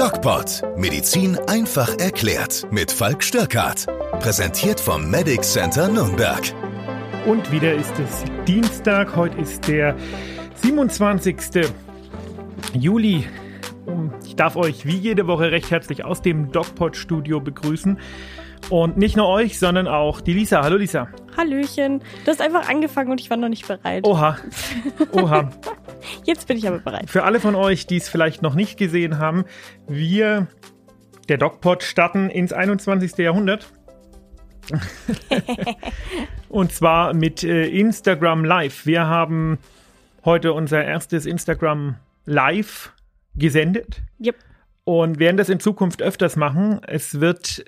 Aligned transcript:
DocPod. 0.00 0.62
Medizin 0.78 1.36
einfach 1.46 1.98
erklärt. 1.98 2.66
Mit 2.70 2.90
Falk 2.90 3.22
Störkart. 3.22 3.84
Präsentiert 4.20 4.80
vom 4.80 5.10
Medic 5.10 5.44
Center 5.44 5.88
Nürnberg. 5.88 6.40
Und 7.26 7.52
wieder 7.52 7.74
ist 7.74 7.92
es 7.98 8.24
Dienstag. 8.46 9.14
Heute 9.14 9.38
ist 9.38 9.68
der 9.68 9.94
27. 10.54 11.36
Juli. 12.72 13.26
Ich 14.24 14.36
darf 14.36 14.56
euch 14.56 14.86
wie 14.86 14.96
jede 14.96 15.26
Woche 15.26 15.52
recht 15.52 15.70
herzlich 15.70 16.02
aus 16.02 16.22
dem 16.22 16.50
DocPod-Studio 16.50 17.40
begrüßen. 17.40 17.98
Und 18.70 18.96
nicht 18.96 19.18
nur 19.18 19.28
euch, 19.28 19.58
sondern 19.58 19.86
auch 19.86 20.22
die 20.22 20.32
Lisa. 20.32 20.62
Hallo 20.62 20.78
Lisa. 20.78 21.08
Hallöchen. 21.36 22.00
Du 22.24 22.30
hast 22.30 22.40
einfach 22.40 22.70
angefangen 22.70 23.10
und 23.10 23.20
ich 23.20 23.28
war 23.28 23.36
noch 23.36 23.50
nicht 23.50 23.68
bereit. 23.68 24.06
Oha. 24.06 24.38
Oha. 25.12 25.50
Jetzt 26.24 26.46
bin 26.48 26.56
ich 26.56 26.66
aber 26.66 26.78
bereit. 26.78 27.10
Für 27.10 27.24
alle 27.24 27.40
von 27.40 27.54
euch, 27.54 27.86
die 27.86 27.96
es 27.96 28.08
vielleicht 28.08 28.42
noch 28.42 28.54
nicht 28.54 28.78
gesehen 28.78 29.18
haben, 29.18 29.44
wir, 29.88 30.48
der 31.28 31.38
DocPod, 31.38 31.82
starten 31.82 32.30
ins 32.30 32.52
21. 32.52 33.16
Jahrhundert. 33.18 33.72
und 36.48 36.72
zwar 36.72 37.14
mit 37.14 37.42
äh, 37.42 37.66
Instagram 37.66 38.44
Live. 38.44 38.86
Wir 38.86 39.06
haben 39.06 39.58
heute 40.24 40.52
unser 40.52 40.84
erstes 40.84 41.26
Instagram 41.26 41.96
Live 42.24 42.92
gesendet. 43.34 44.02
Yep. 44.24 44.36
Und 44.84 45.18
werden 45.18 45.36
das 45.36 45.48
in 45.48 45.60
Zukunft 45.60 46.02
öfters 46.02 46.36
machen. 46.36 46.80
Es 46.86 47.20
wird 47.20 47.64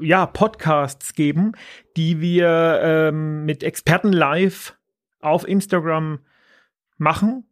ja 0.00 0.26
Podcasts 0.26 1.14
geben, 1.14 1.52
die 1.96 2.20
wir 2.20 2.80
ähm, 2.82 3.44
mit 3.44 3.62
Experten 3.62 4.12
live 4.12 4.76
auf 5.20 5.46
Instagram 5.46 6.20
machen. 6.98 7.44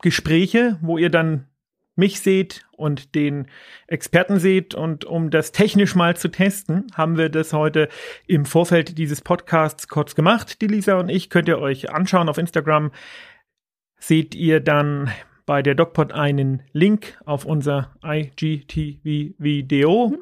Gespräche, 0.00 0.78
wo 0.82 0.98
ihr 0.98 1.10
dann 1.10 1.46
mich 1.94 2.20
seht 2.20 2.66
und 2.72 3.14
den 3.14 3.46
Experten 3.86 4.38
seht. 4.38 4.74
Und 4.74 5.04
um 5.04 5.30
das 5.30 5.52
technisch 5.52 5.94
mal 5.94 6.16
zu 6.16 6.28
testen, 6.28 6.86
haben 6.94 7.18
wir 7.18 7.28
das 7.28 7.52
heute 7.52 7.88
im 8.26 8.46
Vorfeld 8.46 8.96
dieses 8.98 9.20
Podcasts 9.20 9.88
kurz 9.88 10.14
gemacht. 10.14 10.62
Die 10.62 10.66
Lisa 10.66 10.98
und 10.98 11.08
ich 11.08 11.30
könnt 11.30 11.48
ihr 11.48 11.58
euch 11.58 11.90
anschauen 11.90 12.28
auf 12.28 12.38
Instagram. 12.38 12.92
Seht 13.98 14.34
ihr 14.34 14.60
dann 14.60 15.10
bei 15.44 15.62
der 15.62 15.74
DocPod 15.74 16.12
einen 16.12 16.62
Link 16.72 17.18
auf 17.24 17.44
unser 17.44 17.94
IGTV-Video. 18.04 19.36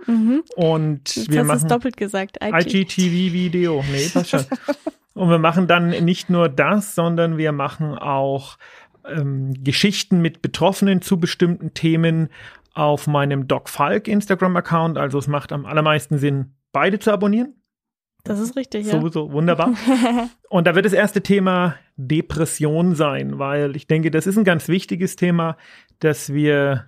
Mhm. 0.06 0.42
Und 0.56 1.14
Jetzt 1.14 1.30
wir 1.30 1.40
hast 1.40 1.48
du 1.48 1.52
es 1.52 1.62
machen 1.62 1.68
doppelt 1.68 1.96
gesagt. 1.96 2.38
IGTV-Video. 2.42 3.84
Nee, 3.92 4.08
passt 4.12 4.30
schon. 4.30 4.44
Und 5.14 5.28
wir 5.28 5.38
machen 5.38 5.66
dann 5.66 5.90
nicht 5.90 6.30
nur 6.30 6.48
das, 6.48 6.94
sondern 6.94 7.36
wir 7.36 7.52
machen 7.52 7.98
auch 7.98 8.56
ähm, 9.08 9.54
Geschichten 9.62 10.20
mit 10.20 10.42
Betroffenen 10.42 11.02
zu 11.02 11.18
bestimmten 11.18 11.74
Themen 11.74 12.28
auf 12.74 13.06
meinem 13.06 13.48
Doc 13.48 13.68
Falk 13.68 14.08
Instagram-Account. 14.08 14.96
Also 14.98 15.18
es 15.18 15.26
macht 15.26 15.52
am 15.52 15.66
allermeisten 15.66 16.18
Sinn, 16.18 16.54
beide 16.72 16.98
zu 16.98 17.12
abonnieren. 17.12 17.54
Das 18.24 18.38
ist 18.38 18.54
richtig, 18.56 18.86
ja. 18.86 18.92
Sowieso, 18.92 19.32
wunderbar. 19.32 19.72
Und 20.50 20.66
da 20.66 20.74
wird 20.74 20.84
das 20.84 20.92
erste 20.92 21.22
Thema 21.22 21.76
Depression 21.96 22.94
sein, 22.94 23.38
weil 23.38 23.74
ich 23.76 23.86
denke, 23.86 24.10
das 24.10 24.26
ist 24.26 24.36
ein 24.36 24.44
ganz 24.44 24.68
wichtiges 24.68 25.16
Thema, 25.16 25.56
das 26.00 26.32
wir 26.32 26.86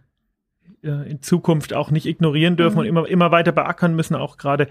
äh, 0.85 1.11
in 1.11 1.23
Zukunft 1.23 1.73
auch 1.73 1.91
nicht 1.91 2.07
ignorieren 2.07 2.57
dürfen 2.57 2.75
Mhm. 2.75 2.81
und 2.81 2.87
immer, 2.87 3.09
immer 3.09 3.31
weiter 3.31 3.53
beackern 3.53 3.95
müssen, 3.97 4.15
auch 4.15 4.37
gerade 4.37 4.69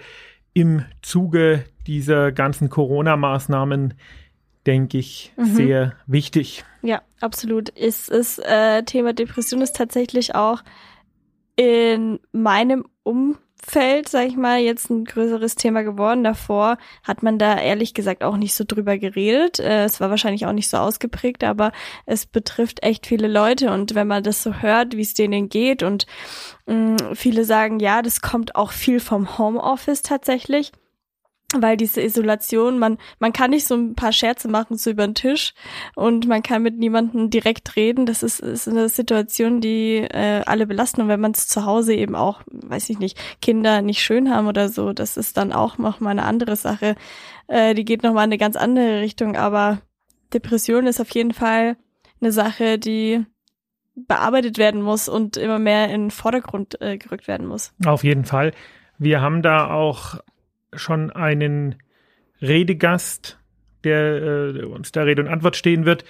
im 0.54 0.84
Zuge 1.02 1.64
dieser 1.88 2.32
ganzen 2.32 2.70
Corona-Maßnahmen, 2.70 3.96
denke 4.66 4.98
ich, 4.98 5.34
Mhm. 5.38 5.46
sehr 5.46 5.94
wichtig. 6.08 6.64
Ja, 6.82 7.02
absolut. 7.20 7.72
Es 7.78 8.08
ist 8.10 8.40
äh, 8.40 8.84
Thema 8.84 9.14
Depression 9.14 9.62
ist 9.62 9.76
tatsächlich 9.76 10.36
auch 10.36 10.62
in 11.56 12.20
meinem 12.32 12.86
Umfeld, 13.04 14.10
sag 14.10 14.28
ich 14.28 14.36
mal, 14.38 14.60
jetzt 14.60 14.90
ein 14.90 15.06
größeres 15.06 15.56
Thema 15.56 15.84
geworden. 15.84 16.24
Davor 16.24 16.78
hat 17.04 17.22
man 17.24 17.38
da 17.38 17.60
ehrlich 17.60 17.94
gesagt 17.94 18.24
auch 18.24 18.38
nicht 18.38 18.54
so 18.56 18.64
drüber 18.68 18.98
geredet. 18.98 19.60
Äh, 19.60 19.84
es 19.84 20.00
war 20.00 20.10
wahrscheinlich 20.10 20.46
auch 20.46 20.54
nicht 20.54 20.70
so 20.70 20.78
ausgeprägt, 20.78 21.44
aber 21.44 21.72
es 22.06 22.26
betrifft 22.26 22.82
echt 22.84 23.06
viele 23.06 23.28
Leute. 23.28 23.72
Und 23.72 23.94
wenn 23.94 24.08
man 24.08 24.24
das 24.24 24.42
so 24.42 24.56
hört, 24.56 24.96
wie 24.96 25.02
es 25.02 25.14
denen 25.14 25.50
geht 25.50 25.84
und 25.84 26.06
mh, 26.66 27.14
viele 27.16 27.44
sagen, 27.46 27.80
ja, 27.80 28.02
das 28.02 28.22
kommt 28.22 28.56
auch 28.56 28.72
viel 28.72 29.00
vom 29.00 29.38
Homeoffice 29.38 30.02
tatsächlich. 30.02 30.72
Weil 31.58 31.76
diese 31.76 32.02
Isolation, 32.02 32.80
man, 32.80 32.98
man 33.20 33.34
kann 33.34 33.50
nicht 33.50 33.68
so 33.68 33.76
ein 33.76 33.96
paar 33.96 34.14
Scherze 34.14 34.48
machen 34.48 34.78
so 34.78 34.90
über 34.90 35.06
den 35.06 35.16
Tisch 35.16 35.54
und 35.96 36.28
man 36.28 36.44
kann 36.44 36.64
mit 36.64 36.78
niemandem 36.78 37.30
direkt 37.30 37.76
reden. 37.76 38.06
Das 38.06 38.24
ist, 38.24 38.40
ist 38.40 38.68
eine 38.68 38.88
Situation, 38.88 39.60
die 39.60 39.98
äh, 39.98 40.44
alle 40.46 40.66
belasten. 40.66 41.02
Und 41.02 41.08
wenn 41.10 41.20
man 41.20 41.32
es 41.32 41.48
zu 41.48 41.66
Hause 41.66 41.94
eben 41.94 42.16
auch, 42.16 42.42
weiß 42.48 42.90
ich 42.90 43.00
nicht, 43.00 43.18
Kinder 43.42 43.82
nicht 43.82 44.02
schön 44.02 44.34
haben 44.34 44.48
oder 44.48 44.70
so, 44.70 44.94
das 44.94 45.18
ist 45.18 45.38
dann 45.38 45.52
auch 45.52 45.78
noch 45.78 46.00
mal 46.00 46.12
eine 46.12 46.24
andere 46.24 46.56
Sache. 46.56 46.96
Äh, 47.48 47.74
die 47.74 47.86
geht 47.86 48.04
noch 48.04 48.14
mal 48.14 48.24
in 48.24 48.30
eine 48.30 48.38
ganz 48.38 48.56
andere 48.56 49.02
Richtung. 49.02 49.36
Aber 49.36 49.82
Depression 50.34 50.88
ist 50.88 51.02
auf 51.02 51.10
jeden 51.12 51.34
Fall 51.34 51.76
eine 52.22 52.32
Sache, 52.32 52.80
die 52.80 53.26
bearbeitet 53.96 54.58
werden 54.58 54.82
muss 54.82 55.10
und 55.10 55.38
immer 55.38 55.60
mehr 55.60 55.90
in 55.90 56.04
den 56.04 56.12
Vordergrund 56.12 56.80
äh, 56.82 56.98
gerückt 56.98 57.28
werden 57.28 57.48
muss. 57.48 57.74
Auf 57.86 58.04
jeden 58.04 58.26
Fall. 58.26 58.54
Wir 58.98 59.22
haben 59.22 59.42
da 59.42 59.72
auch 59.72 60.20
schon 60.74 61.12
einen 61.12 61.76
Redegast, 62.42 63.40
der 63.84 64.56
äh, 64.56 64.64
uns 64.66 64.92
da 64.92 65.04
Rede 65.04 65.22
und 65.22 65.28
Antwort 65.28 65.56
stehen 65.56 65.86
wird. 65.86 66.04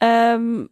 Ähm, 0.00 0.64
äh, 0.64 0.68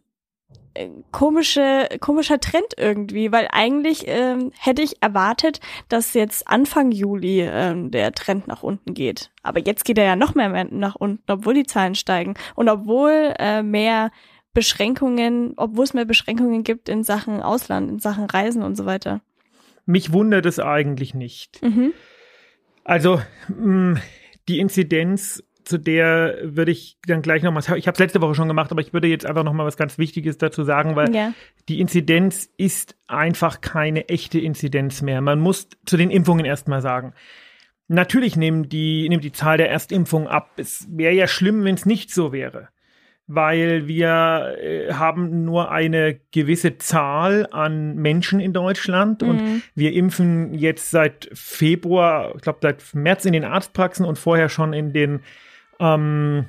komische, 1.11 1.87
komischer 1.99 2.39
Trend 2.39 2.73
irgendwie, 2.77 3.31
weil 3.31 3.47
eigentlich 3.51 4.05
ähm, 4.07 4.51
hätte 4.57 4.81
ich 4.81 5.01
erwartet, 5.01 5.59
dass 5.89 6.13
jetzt 6.13 6.47
Anfang 6.47 6.91
Juli 6.91 7.41
ähm, 7.41 7.91
der 7.91 8.11
Trend 8.11 8.47
nach 8.47 8.63
unten 8.63 8.93
geht. 8.93 9.31
Aber 9.43 9.59
jetzt 9.59 9.85
geht 9.85 9.97
er 9.97 10.05
ja 10.05 10.15
noch 10.15 10.35
mehr 10.35 10.65
nach 10.71 10.95
unten, 10.95 11.31
obwohl 11.31 11.53
die 11.53 11.65
Zahlen 11.65 11.95
steigen 11.95 12.35
und 12.55 12.69
obwohl 12.69 13.33
äh, 13.39 13.61
mehr 13.61 14.11
Beschränkungen, 14.53 15.53
obwohl 15.57 15.83
es 15.83 15.93
mehr 15.93 16.05
Beschränkungen 16.05 16.63
gibt 16.63 16.89
in 16.89 17.03
Sachen 17.03 17.41
Ausland, 17.41 17.89
in 17.89 17.99
Sachen 17.99 18.25
Reisen 18.25 18.63
und 18.63 18.75
so 18.75 18.85
weiter. 18.85 19.21
Mich 19.85 20.13
wundert 20.13 20.45
es 20.45 20.59
eigentlich 20.59 21.13
nicht. 21.13 21.61
Mhm. 21.61 21.93
Also 22.83 23.21
mh, 23.47 23.99
die 24.47 24.59
Inzidenz, 24.59 25.43
zu 25.65 25.77
der 25.77 26.37
würde 26.43 26.71
ich 26.71 26.97
dann 27.07 27.21
gleich 27.21 27.43
noch 27.43 27.51
mal, 27.51 27.59
ich 27.59 27.67
habe 27.87 27.93
es 27.93 27.99
letzte 27.99 28.21
Woche 28.21 28.35
schon 28.35 28.47
gemacht, 28.47 28.71
aber 28.71 28.81
ich 28.81 28.93
würde 28.93 29.07
jetzt 29.07 29.25
einfach 29.25 29.43
noch 29.43 29.53
mal 29.53 29.65
was 29.65 29.77
ganz 29.77 29.97
Wichtiges 29.97 30.37
dazu 30.37 30.63
sagen, 30.63 30.95
weil 30.95 31.13
Ja. 31.13 31.33
die 31.69 31.79
Inzidenz 31.79 32.49
ist 32.57 32.95
einfach 33.07 33.61
keine 33.61 34.09
echte 34.09 34.39
Inzidenz 34.39 35.01
mehr. 35.01 35.21
Man 35.21 35.39
muss 35.39 35.67
zu 35.85 35.97
den 35.97 36.09
Impfungen 36.11 36.45
erstmal 36.45 36.81
sagen. 36.81 37.13
Natürlich 37.87 38.37
nehmen 38.37 38.69
die, 38.69 39.07
nimmt 39.09 39.23
die 39.23 39.31
Zahl 39.33 39.57
der 39.57 39.69
Erstimpfungen 39.69 40.27
ab. 40.27 40.51
Es 40.57 40.87
wäre 40.89 41.13
ja 41.13 41.27
schlimm, 41.27 41.63
wenn 41.63 41.75
es 41.75 41.85
nicht 41.85 42.11
so 42.11 42.31
wäre. 42.33 42.69
weil 43.25 43.87
wir 43.87 44.57
äh, 44.61 44.91
haben 44.93 45.45
nur 45.45 45.71
eine 45.71 46.19
gewisse 46.33 46.77
Zahl 46.77 47.47
an 47.51 47.95
Menschen 47.95 48.41
in 48.41 48.51
Deutschland 48.51 49.21
Mhm. 49.21 49.29
und 49.29 49.41
wir 49.75 49.93
impfen 49.93 50.53
jetzt 50.53 50.91
seit 50.91 51.29
Februar, 51.31 52.33
ich 52.35 52.41
glaube 52.41 52.59
seit 52.61 52.83
März 52.93 53.23
in 53.23 53.31
den 53.31 53.45
Arztpraxen 53.45 54.05
und 54.05 54.19
vorher 54.19 54.49
schon 54.49 54.73
in 54.73 54.91
den 54.91 55.21
ähm, 55.79 56.45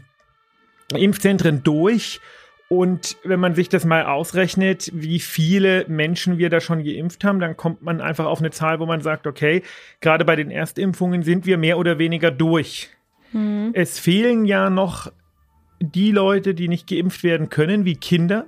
Impfzentren 0.95 1.63
durch. 1.63 2.21
Und 2.69 3.17
wenn 3.25 3.41
man 3.41 3.55
sich 3.55 3.69
das 3.69 3.85
mal 3.85 4.07
ausrechnet, 4.07 4.91
wie 4.95 5.21
viele 5.21 5.85
Menschen 5.87 6.39
wir 6.39 6.51
da 6.51 6.61
schon 6.61 6.83
geimpft 6.83 7.23
haben, 7.23 7.39
dann 7.39 7.57
kommt 7.57 7.83
man 7.83 8.01
einfach 8.01 8.25
auf 8.25 8.41
eine 8.41 8.51
Zahl, 8.51 8.81
wo 8.81 8.87
man 8.87 9.01
sagt, 9.01 9.27
okay, 9.27 9.63
gerade 10.01 10.25
bei 10.25 10.35
den 10.35 10.51
Erstimpfungen 10.51 11.23
sind 11.23 11.47
wir 11.47 11.59
mehr 11.59 11.79
oder 11.79 11.99
weniger 11.99 12.31
durch. 12.31 12.91
Mhm. 13.33 13.71
Es 13.75 13.99
fehlen 13.99 14.47
ja 14.47 14.71
noch 14.71 15.13
die 15.81 16.11
Leute, 16.11 16.55
die 16.55 16.69
nicht 16.69 16.89
geimpft 16.89 17.23
werden 17.23 17.51
können, 17.51 17.85
wie 17.85 17.97
Kinder. 17.97 18.47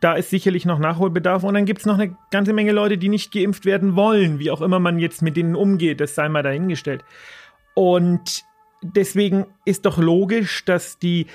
Da 0.00 0.14
ist 0.14 0.30
sicherlich 0.30 0.64
noch 0.64 0.78
Nachholbedarf. 0.78 1.44
Und 1.44 1.54
dann 1.54 1.66
gibt 1.66 1.80
es 1.80 1.86
noch 1.86 1.98
eine 1.98 2.16
ganze 2.30 2.52
Menge 2.52 2.72
Leute, 2.72 2.96
die 2.96 3.08
nicht 3.08 3.32
geimpft 3.32 3.66
werden 3.66 3.96
wollen, 3.96 4.38
wie 4.38 4.50
auch 4.50 4.62
immer 4.62 4.78
man 4.78 4.98
jetzt 4.98 5.20
mit 5.22 5.36
denen 5.36 5.56
umgeht. 5.56 6.00
Das 6.00 6.14
sei 6.14 6.28
mal 6.28 6.42
dahingestellt. 6.42 7.04
Und 7.74 8.45
deswegen 8.82 9.46
ist 9.64 9.86
doch 9.86 9.98
logisch, 9.98 10.64
dass 10.64 10.98
die, 10.98 11.26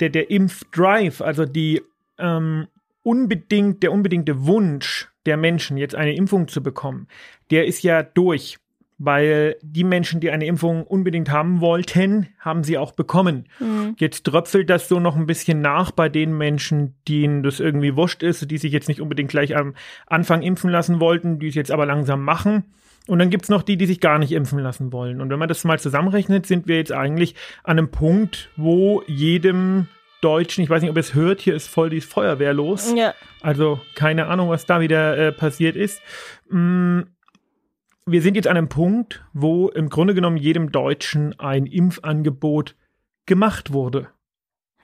der, 0.00 0.10
der 0.10 0.30
Impfdrive, 0.30 1.22
also 1.22 1.44
die 1.44 1.82
ähm, 2.18 2.68
unbedingt, 3.02 3.82
der 3.82 3.92
unbedingte 3.92 4.46
Wunsch 4.46 5.08
der 5.26 5.36
Menschen, 5.36 5.76
jetzt 5.76 5.94
eine 5.94 6.14
Impfung 6.14 6.48
zu 6.48 6.62
bekommen, 6.62 7.08
der 7.50 7.66
ist 7.66 7.82
ja 7.82 8.02
durch. 8.02 8.58
Weil 9.00 9.54
die 9.62 9.84
Menschen, 9.84 10.18
die 10.18 10.32
eine 10.32 10.46
Impfung 10.46 10.82
unbedingt 10.82 11.30
haben 11.30 11.60
wollten, 11.60 12.30
haben 12.40 12.64
sie 12.64 12.78
auch 12.78 12.90
bekommen. 12.90 13.46
Mhm. 13.60 13.94
Jetzt 13.96 14.24
tröpfelt 14.24 14.68
das 14.68 14.88
so 14.88 14.98
noch 14.98 15.14
ein 15.14 15.26
bisschen 15.26 15.60
nach 15.60 15.92
bei 15.92 16.08
den 16.08 16.36
Menschen, 16.36 16.96
denen 17.06 17.44
das 17.44 17.60
irgendwie 17.60 17.94
wurscht 17.94 18.24
ist, 18.24 18.50
die 18.50 18.58
sich 18.58 18.72
jetzt 18.72 18.88
nicht 18.88 19.00
unbedingt 19.00 19.30
gleich 19.30 19.56
am 19.56 19.74
Anfang 20.08 20.42
impfen 20.42 20.68
lassen 20.68 20.98
wollten, 20.98 21.38
die 21.38 21.46
es 21.46 21.54
jetzt 21.54 21.70
aber 21.70 21.86
langsam 21.86 22.24
machen. 22.24 22.64
Und 23.08 23.18
dann 23.18 23.30
gibt's 23.30 23.48
noch 23.48 23.62
die, 23.62 23.78
die 23.78 23.86
sich 23.86 24.00
gar 24.00 24.18
nicht 24.18 24.32
impfen 24.32 24.58
lassen 24.58 24.92
wollen. 24.92 25.22
Und 25.22 25.30
wenn 25.30 25.38
man 25.38 25.48
das 25.48 25.64
mal 25.64 25.80
zusammenrechnet, 25.80 26.44
sind 26.44 26.68
wir 26.68 26.76
jetzt 26.76 26.92
eigentlich 26.92 27.34
an 27.64 27.78
einem 27.78 27.90
Punkt, 27.90 28.50
wo 28.56 29.02
jedem 29.06 29.88
Deutschen, 30.20 30.62
ich 30.62 30.68
weiß 30.68 30.82
nicht, 30.82 30.90
ob 30.90 30.96
ihr 30.96 31.00
es 31.00 31.14
hört, 31.14 31.40
hier 31.40 31.54
ist 31.54 31.68
voll 31.68 31.88
die 31.88 32.02
Feuerwehr 32.02 32.52
los. 32.52 32.92
Ja. 32.94 33.14
Also 33.40 33.80
keine 33.94 34.26
Ahnung, 34.26 34.50
was 34.50 34.66
da 34.66 34.80
wieder 34.80 35.16
äh, 35.16 35.32
passiert 35.32 35.74
ist. 35.74 36.02
Mm, 36.50 37.00
wir 38.04 38.20
sind 38.20 38.34
jetzt 38.34 38.46
an 38.46 38.58
einem 38.58 38.68
Punkt, 38.68 39.24
wo 39.32 39.68
im 39.68 39.88
Grunde 39.88 40.12
genommen 40.12 40.36
jedem 40.36 40.70
Deutschen 40.70 41.38
ein 41.40 41.64
Impfangebot 41.64 42.76
gemacht 43.24 43.72
wurde. 43.72 44.08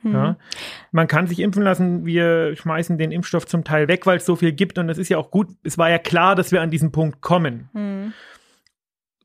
Mhm. 0.05 0.15
Ja? 0.15 0.37
Man 0.93 1.09
kann 1.09 1.27
sich 1.27 1.41
impfen 1.41 1.63
lassen, 1.63 2.07
wir 2.07 2.57
schmeißen 2.57 2.99
den 2.99 3.13
Impfstoff 3.13 3.47
zum 3.47 3.65
Teil 3.65 3.89
weg, 3.89 4.07
weil 4.07 4.19
es 4.19 4.27
so 4.27 4.37
viel 4.37 4.53
gibt 4.53 4.79
und 4.79 4.87
das 4.87 4.99
ist 4.99 5.09
ja 5.09 5.19
auch 5.19 5.31
gut. 5.31 5.49
Es 5.63 5.79
war 5.79 5.91
ja 5.91 5.99
klar, 5.99 6.35
dass 6.35 6.53
wir 6.53 6.63
an 6.63 6.71
diesen 6.71 6.93
Punkt 6.93 7.21
kommen. 7.21 7.69
Mhm. 7.73 8.13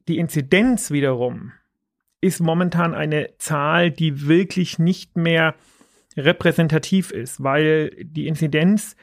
Die 0.08 0.18
Inzidenz 0.18 0.92
wiederum 0.92 1.52
ist 2.22 2.40
momentan 2.40 2.94
eine 2.94 3.30
Zahl, 3.38 3.92
die 3.92 4.28
wirklich 4.28 4.80
nicht 4.80 5.16
mehr 5.16 5.56
repräsentativ 6.18 7.12
ist, 7.12 7.44
weil 7.44 7.92
die 8.02 8.28
Inzidenz 8.28 8.96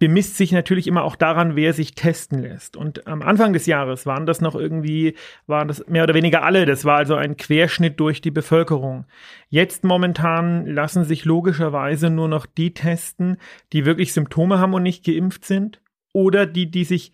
bemisst 0.00 0.36
sich 0.36 0.50
natürlich 0.50 0.88
immer 0.88 1.04
auch 1.04 1.14
daran, 1.14 1.54
wer 1.54 1.72
sich 1.74 1.94
testen 1.94 2.40
lässt. 2.40 2.76
Und 2.76 3.06
am 3.06 3.20
Anfang 3.22 3.52
des 3.52 3.66
Jahres 3.66 4.06
waren 4.06 4.26
das 4.26 4.40
noch 4.40 4.56
irgendwie, 4.56 5.14
waren 5.46 5.68
das 5.68 5.86
mehr 5.86 6.02
oder 6.04 6.14
weniger 6.14 6.42
alle. 6.42 6.66
Das 6.66 6.84
war 6.84 6.96
also 6.96 7.14
ein 7.14 7.36
Querschnitt 7.36 8.00
durch 8.00 8.20
die 8.22 8.30
Bevölkerung. 8.32 9.04
Jetzt 9.50 9.84
momentan 9.84 10.66
lassen 10.66 11.04
sich 11.04 11.24
logischerweise 11.26 12.08
nur 12.10 12.28
noch 12.28 12.46
die 12.46 12.72
testen, 12.74 13.36
die 13.72 13.84
wirklich 13.84 14.12
Symptome 14.14 14.58
haben 14.58 14.74
und 14.74 14.82
nicht 14.82 15.04
geimpft 15.04 15.44
sind 15.44 15.80
oder 16.12 16.46
die, 16.46 16.70
die 16.70 16.84
sich 16.84 17.12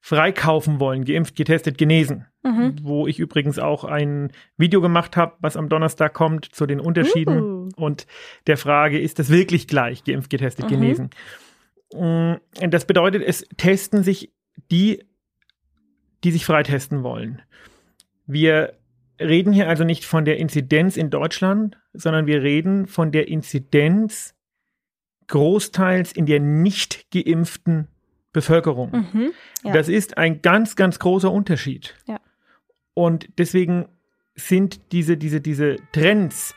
freikaufen 0.00 0.80
wollen, 0.80 1.04
geimpft, 1.04 1.36
getestet, 1.36 1.76
genesen. 1.76 2.26
Mhm. 2.44 2.76
Wo 2.82 3.06
ich 3.06 3.18
übrigens 3.18 3.58
auch 3.58 3.84
ein 3.84 4.30
Video 4.56 4.80
gemacht 4.80 5.16
habe, 5.16 5.34
was 5.40 5.56
am 5.56 5.68
Donnerstag 5.68 6.12
kommt, 6.14 6.46
zu 6.46 6.66
den 6.66 6.80
Unterschieden 6.80 7.38
Uh. 7.40 7.68
und 7.76 8.06
der 8.46 8.56
Frage, 8.56 8.98
ist 8.98 9.18
das 9.20 9.30
wirklich 9.30 9.68
gleich, 9.68 10.02
geimpft, 10.04 10.30
getestet, 10.30 10.66
Mhm. 10.66 10.70
genesen? 10.70 11.10
Mm, 11.94 12.34
Das 12.68 12.86
bedeutet, 12.86 13.22
es 13.26 13.46
testen 13.56 14.02
sich 14.02 14.32
die, 14.70 15.04
die 16.24 16.30
sich 16.30 16.44
freitesten 16.44 17.02
wollen. 17.02 17.42
Wir 18.26 18.78
reden 19.20 19.52
hier 19.52 19.68
also 19.68 19.84
nicht 19.84 20.04
von 20.04 20.24
der 20.24 20.38
Inzidenz 20.38 20.96
in 20.96 21.10
Deutschland, 21.10 21.78
sondern 21.92 22.26
wir 22.26 22.42
reden 22.42 22.86
von 22.86 23.12
der 23.12 23.28
Inzidenz 23.28 24.34
großteils 25.28 26.12
in 26.12 26.26
der 26.26 26.40
nicht 26.40 27.10
geimpften 27.10 27.88
Bevölkerung. 28.32 28.90
Mhm. 29.12 29.32
Ja. 29.64 29.72
Das 29.72 29.88
ist 29.88 30.16
ein 30.18 30.42
ganz, 30.42 30.76
ganz 30.76 30.98
großer 30.98 31.30
Unterschied. 31.30 31.94
Ja. 32.06 32.20
Und 32.94 33.28
deswegen 33.38 33.88
sind 34.34 34.92
diese, 34.92 35.16
diese, 35.16 35.40
diese 35.40 35.76
Trends, 35.92 36.54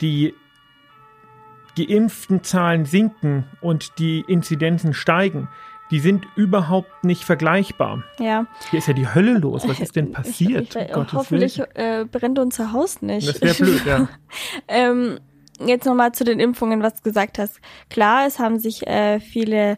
die 0.00 0.34
geimpften 1.86 2.42
Zahlen 2.42 2.84
sinken 2.84 3.44
und 3.60 3.98
die 3.98 4.24
Inzidenzen 4.26 4.94
steigen, 4.94 5.48
die 5.90 6.00
sind 6.00 6.26
überhaupt 6.36 7.04
nicht 7.04 7.24
vergleichbar. 7.24 8.04
ja. 8.18 8.46
Hier 8.70 8.78
ist 8.78 8.88
ja 8.88 8.94
die 8.94 9.12
Hölle 9.12 9.38
los. 9.38 9.66
Was 9.66 9.80
ist 9.80 9.96
denn 9.96 10.12
passiert? 10.12 10.76
Ich, 10.76 10.82
ich, 10.82 10.96
Um 10.96 11.06
hoffentlich 11.12 11.60
äh, 11.74 12.04
brennt 12.10 12.38
unser 12.38 12.72
Haus 12.72 13.00
nicht. 13.00 13.28
Das 13.28 13.40
wäre 13.40 13.54
blöd, 13.54 13.86
ja. 13.86 14.08
ähm, 14.68 15.18
jetzt 15.64 15.86
nochmal 15.86 16.12
zu 16.12 16.24
den 16.24 16.40
Impfungen, 16.40 16.82
was 16.82 16.96
du 16.96 17.02
gesagt 17.02 17.38
hast. 17.38 17.60
Klar, 17.88 18.26
es 18.26 18.38
haben 18.38 18.58
sich 18.58 18.86
äh, 18.86 19.20
viele 19.20 19.76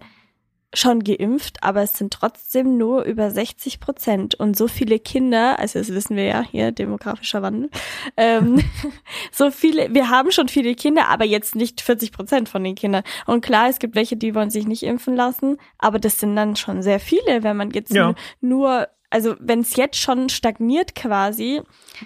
schon 0.72 1.02
geimpft, 1.02 1.62
aber 1.62 1.82
es 1.82 1.94
sind 1.94 2.12
trotzdem 2.12 2.76
nur 2.78 3.02
über 3.02 3.30
60 3.30 3.80
Prozent. 3.80 4.34
Und 4.36 4.56
so 4.56 4.68
viele 4.68 4.98
Kinder, 5.00 5.58
also 5.58 5.78
das 5.80 5.88
wissen 5.92 6.16
wir 6.16 6.24
ja 6.24 6.42
hier, 6.42 6.70
demografischer 6.70 7.42
Wandel, 7.42 7.70
ähm, 8.16 8.62
so 9.32 9.50
viele, 9.50 9.92
wir 9.92 10.10
haben 10.10 10.30
schon 10.30 10.46
viele 10.48 10.74
Kinder, 10.76 11.08
aber 11.08 11.24
jetzt 11.24 11.56
nicht 11.56 11.80
40 11.80 12.12
Prozent 12.12 12.48
von 12.48 12.62
den 12.62 12.76
Kindern. 12.76 13.02
Und 13.26 13.44
klar, 13.44 13.68
es 13.68 13.78
gibt 13.80 13.96
welche, 13.96 14.16
die 14.16 14.34
wollen 14.34 14.50
sich 14.50 14.66
nicht 14.66 14.84
impfen 14.84 15.16
lassen, 15.16 15.56
aber 15.78 15.98
das 15.98 16.20
sind 16.20 16.36
dann 16.36 16.54
schon 16.54 16.82
sehr 16.82 17.00
viele, 17.00 17.42
wenn 17.42 17.56
man 17.56 17.70
jetzt 17.72 17.92
Ja. 17.92 18.14
nur, 18.40 18.86
also 19.10 19.34
wenn 19.40 19.60
es 19.60 19.74
jetzt 19.74 19.96
schon 19.98 20.28
stagniert 20.28 20.94
quasi, 20.94 21.62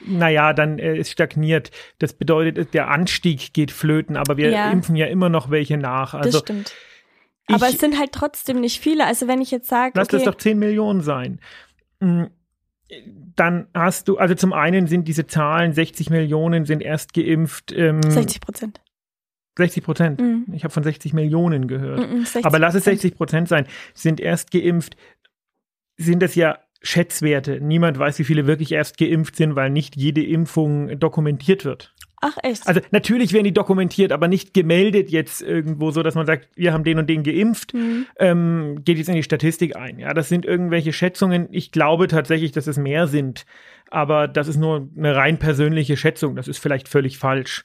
Naja, 0.07 0.55
dann 0.55 0.79
äh, 0.79 0.97
es 0.97 1.11
stagniert. 1.11 1.71
Das 1.99 2.15
bedeutet, 2.15 2.73
der 2.73 2.89
Anstieg 2.89 3.53
geht 3.53 3.71
flöten, 3.71 4.17
aber 4.17 4.39
wir 4.39 4.49
Ja. 4.51 4.71
impfen 4.71 4.97
ja 4.97 5.05
immer 5.07 5.29
noch 5.29 5.51
welche 5.51 5.77
nach. 5.77 6.13
das 6.13 6.23
Also 6.27 6.39
stimmt. 6.39 6.73
Aber 7.53 7.69
ich- 7.69 7.75
es 7.75 7.81
sind 7.81 7.99
halt 7.99 8.13
trotzdem 8.13 8.61
nicht 8.61 8.81
viele. 8.81 9.05
Also 9.07 9.29
wenn 9.29 9.41
ich 9.41 9.51
jetzt 9.51 9.69
sage, 9.69 9.93
Lass 9.97 10.09
okay, 10.09 10.17
das 10.17 10.25
doch 10.25 10.37
10 10.37 10.59
Millionen 10.59 11.01
sein. 11.03 11.41
Mm, 12.01 12.25
Dann 13.37 13.67
hast 13.75 14.09
du, 14.09 14.19
also 14.19 14.35
zum 14.35 14.53
einen 14.53 14.87
sind 14.87 15.09
diese 15.09 15.27
Zahlen, 15.27 15.73
60 15.73 16.11
Millionen 16.11 16.65
sind 16.67 16.83
erst 16.83 17.13
geimpft, 17.15 17.73
ähm, 17.73 18.03
60 18.03 18.41
Prozent. 18.41 18.81
60 19.57 19.83
Prozent. 19.85 20.21
Mhm. 20.21 20.47
Ich 20.53 20.65
habe 20.65 20.73
von 20.73 20.83
60 20.83 21.13
Millionen 21.13 21.67
gehört. 21.67 21.99
Mhm, 22.11 22.21
60 22.25 22.45
Aber 22.45 22.59
lass 22.59 22.75
es 22.75 22.85
60. 22.85 23.01
60 23.03 23.17
Prozent 23.17 23.49
sein. 23.49 23.67
Sind 23.95 24.21
erst 24.21 24.51
geimpft, 24.51 24.97
sind 25.97 26.23
das 26.23 26.35
ja 26.35 26.59
Schätzwerte. 26.83 27.61
Niemand 27.61 27.99
weiß, 27.99 28.19
wie 28.19 28.25
viele 28.25 28.47
wirklich 28.47 28.71
erst 28.73 28.99
geimpft 28.99 29.37
sind, 29.37 29.57
weil 29.57 29.71
nicht 29.71 29.97
jede 29.97 30.23
Impfung 30.25 30.99
dokumentiert 30.99 31.65
wird. 31.65 31.95
Ach 32.27 32.37
echt? 32.43 32.67
Also 32.67 32.81
natürlich 32.91 33.35
werden 33.35 33.45
die 33.45 33.53
dokumentiert, 33.53 34.11
aber 34.11 34.29
nicht 34.29 34.55
gemeldet 34.55 35.11
jetzt 35.11 35.43
irgendwo 35.43 35.91
so, 35.91 36.03
dass 36.03 36.15
man 36.15 36.25
sagt, 36.25 36.49
wir 36.55 36.73
haben 36.73 36.83
den 36.83 36.99
und 36.99 37.11
den 37.11 37.23
geimpft, 37.23 37.75
Mhm. 37.75 38.07
ähm, 38.19 38.79
geht 38.83 38.97
jetzt 38.97 39.09
in 39.11 39.15
die 39.15 39.23
Statistik 39.23 39.77
ein. 39.77 39.99
Ja, 39.99 40.15
das 40.15 40.31
sind 40.31 40.47
irgendwelche 40.47 40.95
Schätzungen. 40.95 41.49
Ich 41.51 41.71
glaube 41.71 42.09
tatsächlich, 42.09 42.53
dass 42.53 42.67
es 42.67 42.79
mehr 42.79 43.09
sind, 43.09 43.45
aber 43.91 44.27
das 44.27 44.49
ist 44.49 44.57
nur 44.57 44.89
eine 44.97 45.15
rein 45.15 45.39
persönliche 45.39 45.99
Schätzung. 45.99 46.35
Das 46.35 46.49
ist 46.49 46.59
vielleicht 46.59 46.89
völlig 46.89 47.19
falsch. 47.19 47.65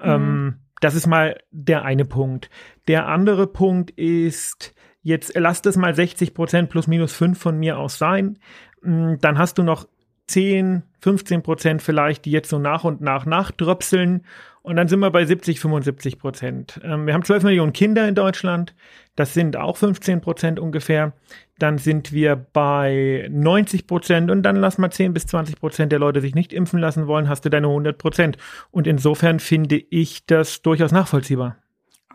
Ähm, 0.00 0.58
das 0.80 0.94
ist 0.94 1.08
mal 1.08 1.38
der 1.50 1.84
eine 1.84 2.04
Punkt. 2.04 2.48
Der 2.86 3.08
andere 3.08 3.48
Punkt 3.48 3.90
ist, 3.92 4.72
jetzt 5.02 5.32
lass 5.34 5.62
das 5.62 5.76
mal 5.76 5.94
60 5.96 6.32
Prozent 6.32 6.70
plus 6.70 6.86
minus 6.86 7.12
5 7.12 7.36
von 7.38 7.58
mir 7.58 7.76
aus 7.78 7.98
sein. 7.98 8.38
Mm, 8.82 9.14
Dann 9.20 9.36
hast 9.38 9.58
du 9.58 9.64
noch 9.64 9.88
10, 10.26 10.82
15 11.00 11.42
Prozent 11.42 11.82
vielleicht, 11.82 12.24
die 12.24 12.30
jetzt 12.30 12.48
so 12.48 12.58
nach 12.58 12.84
und 12.84 13.00
nach 13.00 13.26
nachdröpseln. 13.26 14.24
Und 14.62 14.74
dann 14.74 14.88
sind 14.88 14.98
wir 14.98 15.10
bei 15.10 15.24
70, 15.24 15.60
75 15.60 16.18
Prozent. 16.18 16.80
Ähm, 16.82 17.06
wir 17.06 17.14
haben 17.14 17.22
12 17.22 17.44
Millionen 17.44 17.72
Kinder 17.72 18.08
in 18.08 18.16
Deutschland. 18.16 18.74
Das 19.14 19.32
sind 19.32 19.56
auch 19.56 19.76
15 19.76 20.20
Prozent 20.20 20.58
ungefähr. 20.58 21.12
Dann 21.58 21.78
sind 21.78 22.12
wir 22.12 22.34
bei 22.34 23.28
90 23.30 23.86
Prozent 23.86 24.30
und 24.30 24.42
dann 24.42 24.56
lass 24.56 24.78
mal 24.78 24.90
10 24.90 25.14
bis 25.14 25.26
20 25.26 25.60
Prozent 25.60 25.92
der 25.92 26.00
Leute 26.00 26.20
sich 26.20 26.34
nicht 26.34 26.52
impfen 26.52 26.80
lassen 26.80 27.06
wollen, 27.06 27.28
hast 27.28 27.44
du 27.44 27.48
deine 27.48 27.68
100 27.68 27.96
Prozent. 27.96 28.38
Und 28.72 28.86
insofern 28.86 29.38
finde 29.38 29.76
ich 29.90 30.26
das 30.26 30.62
durchaus 30.62 30.90
nachvollziehbar. 30.90 31.56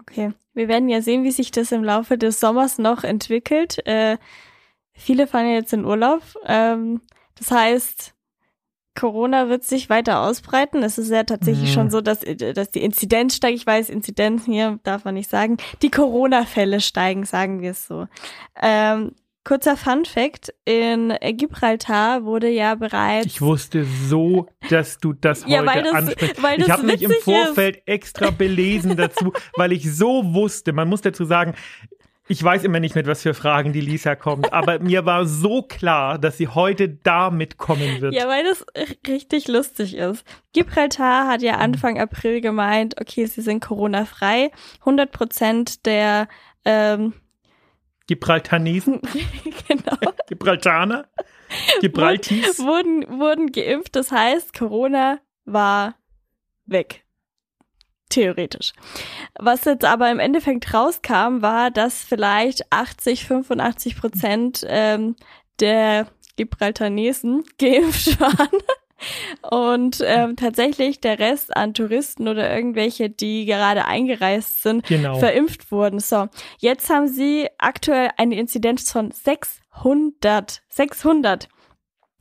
Okay. 0.02 0.34
Wir 0.54 0.68
werden 0.68 0.90
ja 0.90 1.02
sehen, 1.02 1.24
wie 1.24 1.32
sich 1.32 1.52
das 1.52 1.72
im 1.72 1.84
Laufe 1.84 2.18
des 2.18 2.40
Sommers 2.40 2.78
noch 2.78 3.04
entwickelt. 3.06 3.86
Äh, 3.88 4.18
viele 4.92 5.26
fahren 5.26 5.48
ja 5.48 5.54
jetzt 5.54 5.72
in 5.72 5.86
Urlaub. 5.86 6.22
Ähm, 6.46 7.00
das 7.42 7.52
heißt, 7.52 8.14
Corona 8.94 9.48
wird 9.50 9.64
sich 9.64 9.90
weiter 9.90 10.20
ausbreiten. 10.22 10.84
Es 10.84 10.98
ist 10.98 11.10
ja 11.10 11.24
tatsächlich 11.24 11.70
Mhm. 11.70 11.74
schon 11.74 11.90
so, 11.92 12.02
dass, 12.02 12.20
dass 12.20 12.72
die 12.72 12.84
Inzidenz 12.84 13.36
steigt. 13.36 13.58
Ich 13.58 13.66
weiß, 13.66 13.90
Inzidenz 13.90 14.46
hier 14.46 14.80
darf 14.84 15.06
man 15.06 15.14
nicht 15.16 15.30
sagen. 15.30 15.58
Die 15.82 15.90
Corona-Fälle 15.90 16.82
steigen, 16.82 17.26
sagen 17.26 17.62
wir 17.62 17.72
es 17.72 17.88
so. 17.88 18.08
Ähm, 18.62 19.14
kurzer 19.46 19.78
Fun 19.78 20.04
Fact, 20.04 20.54
in 20.66 21.14
Gibraltar 21.38 22.26
wurde 22.26 22.50
ja 22.50 22.76
bereits 22.76 23.26
Ich 23.28 23.42
wusste 23.42 23.86
so, 23.86 24.48
dass 24.70 24.98
du 25.00 25.14
das 25.14 25.46
Ja, 25.48 25.60
heute 25.60 25.68
weil 25.68 25.84
das- 25.84 25.94
ansprichst. 25.94 26.44
weil 26.44 26.60
ich 26.60 26.66
das 26.68 26.78
habe 26.78 26.88
mich 26.88 27.02
im 27.02 27.12
Vorfeld 27.24 27.82
extra 27.86 28.30
belesen 28.30 28.98
dazu, 28.98 29.32
weil 29.56 29.72
ich 29.72 29.90
so 29.96 30.34
wusste, 30.34 30.74
man 30.74 30.90
muss 30.90 31.00
dazu 31.02 31.24
sagen, 31.24 31.56
ich 32.32 32.42
weiß 32.42 32.64
immer 32.64 32.80
nicht, 32.80 32.96
mit 32.96 33.08
was 33.08 33.24
für 33.24 33.34
Fragen 33.34 33.74
die 33.74 33.82
Lisa 33.82 34.16
kommt, 34.16 34.54
aber 34.54 34.80
mir 34.80 35.06
war 35.06 35.26
so 35.26 35.64
klar, 35.64 36.18
dass 36.18 36.38
sie 36.38 36.48
heute 36.48 36.88
damit 36.88 37.58
kommen 37.58 38.00
wird. 38.00 38.14
Ja, 38.14 38.30
weil 38.30 38.46
das 38.46 38.66
richtig 39.06 39.50
lustig 39.50 39.98
ist. 39.98 40.24
Gibraltar 40.54 41.28
hat 41.28 41.42
ja 41.42 41.56
Anfang 41.56 42.00
April 42.00 42.40
gemeint, 42.40 43.02
okay, 43.02 43.26
sie 43.26 43.42
sind 43.42 43.60
Corona-frei. 43.60 44.52
100 44.80 45.12
Prozent 45.12 45.86
der, 45.86 46.30
ähm, 46.64 47.14
Gibraltanesen, 48.08 49.02
genau, 49.68 49.98
Gibraltaner, 50.30 51.10
Gibraltis. 51.82 52.60
wurden, 52.60 53.20
wurden 53.20 53.52
geimpft. 53.52 53.98
Das 53.98 54.10
heißt, 54.10 54.58
Corona 54.58 55.20
war 55.44 55.96
weg. 56.66 57.01
Theoretisch. 58.12 58.74
Was 59.40 59.66
jetzt 59.66 59.86
aber 59.86 60.12
im 60.12 60.20
Endeffekt 60.20 60.74
rauskam, 60.74 61.42
war, 61.42 61.72
dass 61.72 62.04
vielleicht 62.04 62.72
80, 62.72 63.26
85 63.26 63.98
Prozent 64.00 64.66
ähm, 64.68 65.16
der 65.60 66.08
Gibraltanesen 66.38 67.44
geimpft 67.58 68.20
waren. 68.20 68.50
Und 69.50 70.04
ähm, 70.06 70.36
tatsächlich 70.36 71.00
der 71.02 71.18
Rest 71.18 71.58
an 71.58 71.74
Touristen 71.74 72.28
oder 72.28 72.54
irgendwelche, 72.56 73.10
die 73.10 73.46
gerade 73.46 73.86
eingereist 73.86 74.62
sind, 74.62 74.86
Genau. 74.86 75.18
verimpft 75.18 75.72
wurden. 75.72 76.00
So, 76.00 76.28
jetzt 76.60 76.88
haben 76.92 77.08
sie 77.08 77.48
aktuell 77.58 78.12
eine 78.18 78.36
Inzidenz 78.36 78.92
von 78.92 79.10
600. 79.12 80.62
600. 80.70 81.48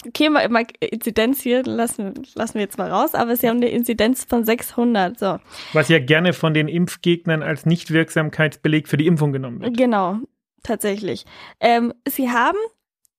Okay, 0.07 0.31
mal, 0.31 0.49
mal 0.49 0.67
Inzidenz 0.81 1.43
hier 1.43 1.63
lassen, 1.63 2.15
lassen 2.35 2.55
wir 2.55 2.63
jetzt 2.63 2.79
mal 2.79 2.91
raus, 2.91 3.15
aber 3.15 3.37
sie 3.37 3.49
haben 3.49 3.59
eine 3.59 3.69
Inzidenz 3.69 4.25
von 4.25 4.45
600. 4.45 5.19
So, 5.19 5.39
Was 5.73 5.89
ja 5.89 5.99
gerne 5.99 6.33
von 6.33 6.55
den 6.55 6.69
Impfgegnern 6.69 7.43
als 7.43 7.67
Nichtwirksamkeitsbeleg 7.67 8.89
für 8.89 8.97
die 8.97 9.07
Impfung 9.07 9.33
genommen 9.33 9.61
wird. 9.61 9.77
genau, 9.77 10.17
tatsächlich. 10.63 11.25
Ähm, 11.61 11.93
sie 12.09 12.31
haben 12.31 12.59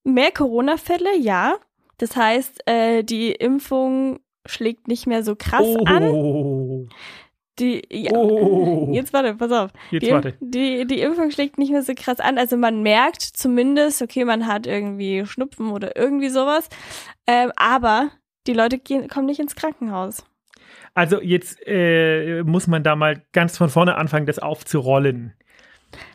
mehr 0.03 0.31
Corona-Fälle, 0.31 1.17
ja. 1.19 1.55
Das 1.97 2.15
heißt, 2.15 2.67
äh, 2.67 3.03
die 3.03 3.31
Impfung 3.31 4.19
schlägt 4.47 4.87
nicht 4.87 5.05
mehr 5.05 5.23
so 5.23 5.35
krass 5.35 5.67
an. 5.85 6.89
Die, 7.59 7.83
ja, 7.91 8.11
oh. 8.13 8.89
Jetzt 8.91 9.13
warte, 9.13 9.35
pass 9.35 9.51
auf. 9.51 9.71
Jetzt 9.91 10.05
die, 10.07 10.11
warte. 10.11 10.33
Die, 10.39 10.87
die 10.87 11.01
Impfung 11.01 11.31
schlägt 11.31 11.57
nicht 11.57 11.71
mehr 11.71 11.83
so 11.83 11.93
krass 11.95 12.19
an. 12.19 12.37
Also 12.37 12.57
man 12.57 12.81
merkt 12.81 13.21
zumindest, 13.21 14.01
okay, 14.01 14.25
man 14.25 14.47
hat 14.47 14.65
irgendwie 14.65 15.25
Schnupfen 15.25 15.69
oder 15.71 15.95
irgendwie 15.95 16.29
sowas. 16.29 16.69
Ähm, 17.27 17.51
aber 17.57 18.09
die 18.47 18.53
Leute 18.53 18.79
gehen, 18.79 19.07
kommen 19.07 19.25
nicht 19.25 19.39
ins 19.39 19.55
Krankenhaus. 19.55 20.25
Also 20.93 21.21
jetzt 21.21 21.59
äh, 21.67 22.43
muss 22.43 22.67
man 22.67 22.83
da 22.83 22.95
mal 22.95 23.21
ganz 23.33 23.57
von 23.57 23.69
vorne 23.69 23.95
anfangen, 23.95 24.25
das 24.25 24.39
aufzurollen. 24.39 25.33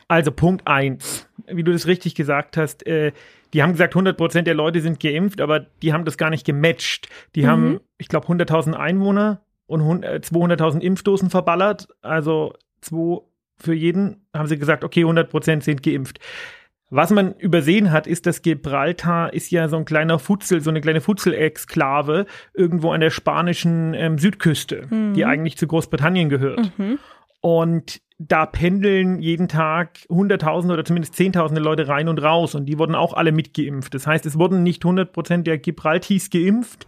Also 0.08 0.30
Punkt 0.32 0.66
eins, 0.66 1.28
wie 1.46 1.62
du 1.62 1.72
das 1.72 1.86
richtig 1.86 2.14
gesagt 2.14 2.56
hast, 2.56 2.86
äh, 2.86 3.12
die 3.52 3.62
haben 3.62 3.72
gesagt, 3.72 3.94
100% 3.94 4.42
der 4.42 4.54
Leute 4.54 4.80
sind 4.80 5.00
geimpft, 5.00 5.40
aber 5.40 5.60
die 5.60 5.92
haben 5.92 6.04
das 6.04 6.16
gar 6.18 6.30
nicht 6.30 6.44
gematcht. 6.46 7.08
Die 7.34 7.42
Mhm. 7.42 7.46
haben, 7.46 7.80
ich 7.98 8.08
glaube, 8.08 8.26
100.000 8.26 8.74
Einwohner 8.74 9.40
und 9.66 9.82
hun- 9.84 10.02
äh, 10.02 10.20
200.000 10.22 10.82
Impfdosen 10.82 11.30
verballert. 11.30 11.88
Also 12.02 12.54
zwei 12.80 13.20
für 13.58 13.74
jeden 13.74 14.26
haben 14.34 14.48
sie 14.48 14.58
gesagt, 14.58 14.84
okay, 14.84 15.04
100% 15.04 15.62
sind 15.62 15.82
geimpft. 15.82 16.18
Was 16.90 17.10
man 17.10 17.34
übersehen 17.34 17.90
hat, 17.90 18.06
ist, 18.06 18.26
dass 18.26 18.42
Gibraltar 18.42 19.32
ist 19.32 19.50
ja 19.50 19.68
so 19.68 19.76
ein 19.76 19.84
kleiner 19.86 20.18
Futzel, 20.20 20.60
so 20.60 20.70
eine 20.70 20.80
kleine 20.80 21.00
Futzel-Exklave 21.00 22.26
irgendwo 22.54 22.92
an 22.92 23.00
der 23.00 23.10
spanischen 23.10 23.92
ähm, 23.94 24.18
Südküste, 24.18 24.86
die 25.16 25.24
eigentlich 25.24 25.56
zu 25.56 25.66
Großbritannien 25.66 26.28
gehört. 26.28 26.70
Mhm. 26.78 26.98
Und 27.40 28.00
da 28.18 28.46
pendeln 28.46 29.20
jeden 29.20 29.46
Tag 29.46 29.98
Hunderttausende 30.08 30.72
oder 30.72 30.84
zumindest 30.86 31.14
Zehntausende 31.16 31.60
Leute 31.60 31.86
rein 31.88 32.08
und 32.08 32.22
raus 32.22 32.54
und 32.54 32.64
die 32.66 32.78
wurden 32.78 32.94
auch 32.94 33.12
alle 33.12 33.30
mitgeimpft. 33.30 33.92
Das 33.94 34.06
heißt, 34.06 34.24
es 34.24 34.38
wurden 34.38 34.62
nicht 34.62 34.84
100 34.84 35.12
Prozent 35.12 35.46
der 35.46 35.58
Gibraltis 35.58 36.30
geimpft, 36.30 36.86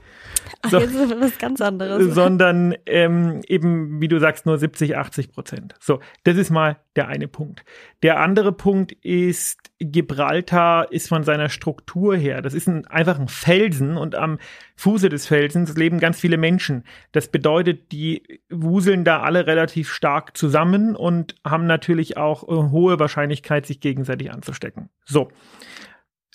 Ach, 0.63 0.71
So. 0.71 0.79
was 0.79 1.37
ganz 1.39 1.61
anderes. 1.61 2.15
sondern 2.15 2.75
ähm, 2.87 3.43
eben, 3.47 4.01
wie 4.01 4.09
du 4.09 4.19
sagst, 4.19 4.47
nur 4.47 4.57
70, 4.57 4.97
80 4.97 5.31
Prozent. 5.31 5.75
So, 5.81 6.01
das 6.25 6.37
ist 6.39 6.51
mal 6.51 6.79
der 6.97 7.09
eine 7.09 7.29
Punkt. 7.29 7.63
Der 8.03 8.21
andere 8.21 8.53
Punkt 8.53 8.93
ist, 8.93 9.59
Gibraltar 9.81 10.91
ist 10.91 11.09
von 11.09 11.23
seiner 11.23 11.49
Struktur 11.49 12.17
her, 12.17 12.43
das 12.43 12.53
ist 12.53 12.67
ein, 12.67 12.87
einfach 12.87 13.19
ein 13.19 13.29
Felsen 13.29 13.97
und 13.97 14.17
am 14.17 14.39
Fuße 14.75 15.09
des 15.09 15.27
Felsens 15.27 15.77
leben 15.77 16.01
ganz 16.01 16.19
viele 16.19 16.37
Menschen. 16.37 16.85
Das 17.13 17.29
bedeutet, 17.29 17.93
die 17.93 18.41
wuseln 18.51 19.05
da 19.05 19.21
alle 19.21 19.47
relativ 19.47 19.93
stark 19.93 20.37
zusammen 20.37 20.97
und 20.97 21.37
haben 21.45 21.67
natürlich 21.67 22.17
auch 22.17 22.43
äh, 22.45 22.71
hohe 22.71 22.99
Wahrscheinlichkeit, 22.99 23.67
sich 23.67 23.81
gegenseitig 23.81 24.33
anzustecken. 24.33 24.89
So. 25.05 25.29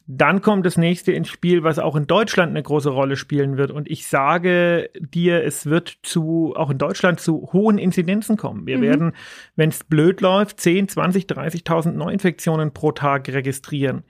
Dann 0.06 0.42
kommt 0.42 0.66
das 0.66 0.78
nächste 0.78 1.14
ins 1.14 1.30
Spiel, 1.30 1.64
was 1.64 1.80
auch 1.80 1.96
in 1.96 2.08
Deutschland 2.08 2.50
eine 2.50 2.62
große 2.62 2.90
Rolle 2.90 3.16
spielen 3.16 3.56
wird. 3.56 3.72
Und 3.72 3.90
ich 3.90 4.06
sage 4.08 4.90
dir, 5.00 5.44
es 5.46 5.66
wird 5.66 5.98
zu, 6.04 6.54
auch 6.58 6.70
in 6.70 6.78
Deutschland 6.78 7.22
zu 7.22 7.50
hohen 7.54 7.78
Inzidenzen 7.78 8.36
kommen. 8.36 8.68
Wir 8.68 8.80
Mhm. 8.80 8.82
werden, 8.82 9.12
wenn 9.56 9.70
es 9.70 9.86
blöd 9.86 10.20
läuft, 10.20 10.60
10, 10.60 10.90
20, 10.90 11.26
30.000 11.28 11.94
Neuinfektionen 11.96 12.74
pro 12.74 12.92
Tag 12.92 13.30
registrieren. 13.30 14.04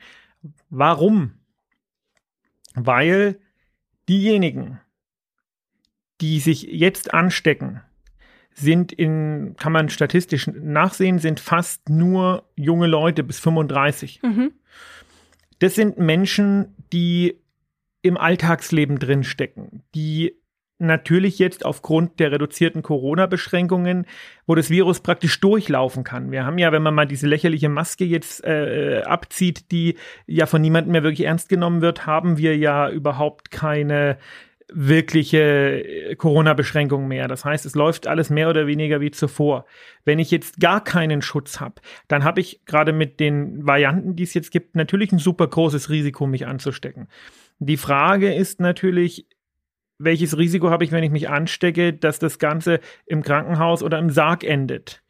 Warum? 0.72 1.34
Weil 2.74 3.40
diejenigen, 4.10 4.80
die 6.22 6.40
sich 6.40 6.64
jetzt 6.64 7.14
anstecken, 7.14 7.82
sind 8.56 8.92
in, 8.92 9.56
kann 9.58 9.72
man 9.72 9.90
statistisch 9.90 10.48
nachsehen, 10.48 11.20
sind 11.20 11.40
fast 11.40 11.90
nur 11.90 12.44
junge 12.56 12.88
Leute 12.88 13.24
bis 13.24 13.40
35. 13.40 14.22
Mhm. 14.24 14.54
Das 15.64 15.76
sind 15.76 15.98
Menschen, 15.98 16.76
die 16.92 17.40
im 18.02 18.18
Alltagsleben 18.18 19.00
drinstecken, 19.00 19.82
die 19.96 20.36
natürlich 20.78 21.40
jetzt 21.40 21.64
aufgrund 21.64 22.20
der 22.20 22.34
reduzierten 22.34 22.82
Corona-Beschränkungen, 22.82 24.06
wo 24.46 24.56
das 24.56 24.70
Virus 24.70 25.00
praktisch 25.00 25.40
durchlaufen 25.40 26.04
kann. 26.04 26.32
Wir 26.32 26.46
haben 26.46 26.58
ja, 26.58 26.74
wenn 26.74 26.84
man 26.84 26.94
mal 26.94 27.08
diese 27.08 27.28
lächerliche 27.28 27.70
Maske 27.70 28.04
jetzt 28.04 28.44
äh, 28.44 29.04
abzieht, 29.06 29.72
die 29.72 29.96
ja 30.28 30.48
von 30.48 30.62
niemandem 30.62 30.92
mehr 30.92 31.04
wirklich 31.04 31.28
ernst 31.28 31.48
genommen 31.48 31.80
wird, 31.80 32.06
haben 32.06 32.38
wir 32.38 32.58
ja 32.58 32.90
überhaupt 32.90 33.50
keine 33.50 34.18
wirkliche 34.72 35.40
äh, 35.84 36.16
Corona-Beschränkung 36.16 37.08
mehr. 37.08 37.28
Das 37.28 37.46
heißt, 37.46 37.66
es 37.66 37.76
läuft 37.76 38.08
alles 38.08 38.30
mehr 38.30 38.50
oder 38.50 38.68
weniger 38.68 39.02
wie 39.02 39.12
zuvor. 39.12 39.66
Wenn 40.06 40.20
ich 40.20 40.32
jetzt 40.32 40.60
gar 40.60 40.84
keinen 40.84 41.22
Schutz 41.22 41.60
habe, 41.60 41.76
dann 42.08 42.24
habe 42.24 42.42
ich 42.42 42.66
gerade 42.66 42.94
mit 42.94 43.20
den 43.20 43.66
Varianten, 43.66 44.16
die 44.16 44.24
es 44.24 44.34
jetzt 44.34 44.52
gibt, 44.52 44.76
natürlich 44.76 45.12
ein 45.12 45.20
super 45.20 45.48
großes 45.48 45.90
Risiko, 45.90 46.28
mich 46.28 46.48
anzustecken. 46.48 47.08
Die 47.60 47.78
Frage 47.78 48.34
ist 48.34 48.60
natürlich, 48.60 49.28
welches 50.00 50.38
Risiko 50.38 50.70
habe 50.70 50.84
ich, 50.84 50.92
wenn 50.92 51.04
ich 51.04 51.12
mich 51.12 51.30
anstecke, 51.30 51.94
dass 51.94 52.20
das 52.20 52.40
Ganze 52.40 52.80
im 53.06 53.24
Krankenhaus 53.24 53.84
oder 53.84 54.00
im 54.00 54.10
Sarg 54.10 54.44
endet? 54.44 55.04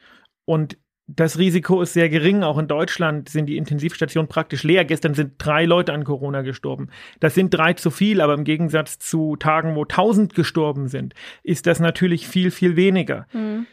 Und 0.46 0.78
das 1.08 1.38
Risiko 1.38 1.82
ist 1.82 1.94
sehr 1.94 2.10
gering. 2.10 2.44
Auch 2.44 2.58
in 2.58 2.68
Deutschland 2.68 3.30
sind 3.30 3.48
die 3.48 3.58
Intensivstationen 3.58 4.30
praktisch 4.30 4.64
leer. 4.64 4.86
Gestern 4.86 5.14
sind 5.14 5.34
drei 5.38 5.66
Leute 5.66 5.94
an 5.94 6.06
Corona 6.06 6.42
gestorben. 6.42 6.90
Das 7.20 7.36
sind 7.36 7.54
drei 7.54 7.74
zu 7.74 7.92
viel, 7.92 8.22
aber 8.22 8.34
im 8.34 8.46
Gegensatz 8.46 9.00
zu 9.00 9.36
Tagen, 9.36 9.76
wo 9.76 9.86
tausend 9.86 10.34
gestorben 10.34 10.88
sind, 10.88 11.14
ist 11.44 11.68
das 11.68 11.80
natürlich 11.80 12.28
viel, 12.28 12.52
viel 12.52 12.76
weniger. 12.76 13.28
Mhm. 13.34 13.68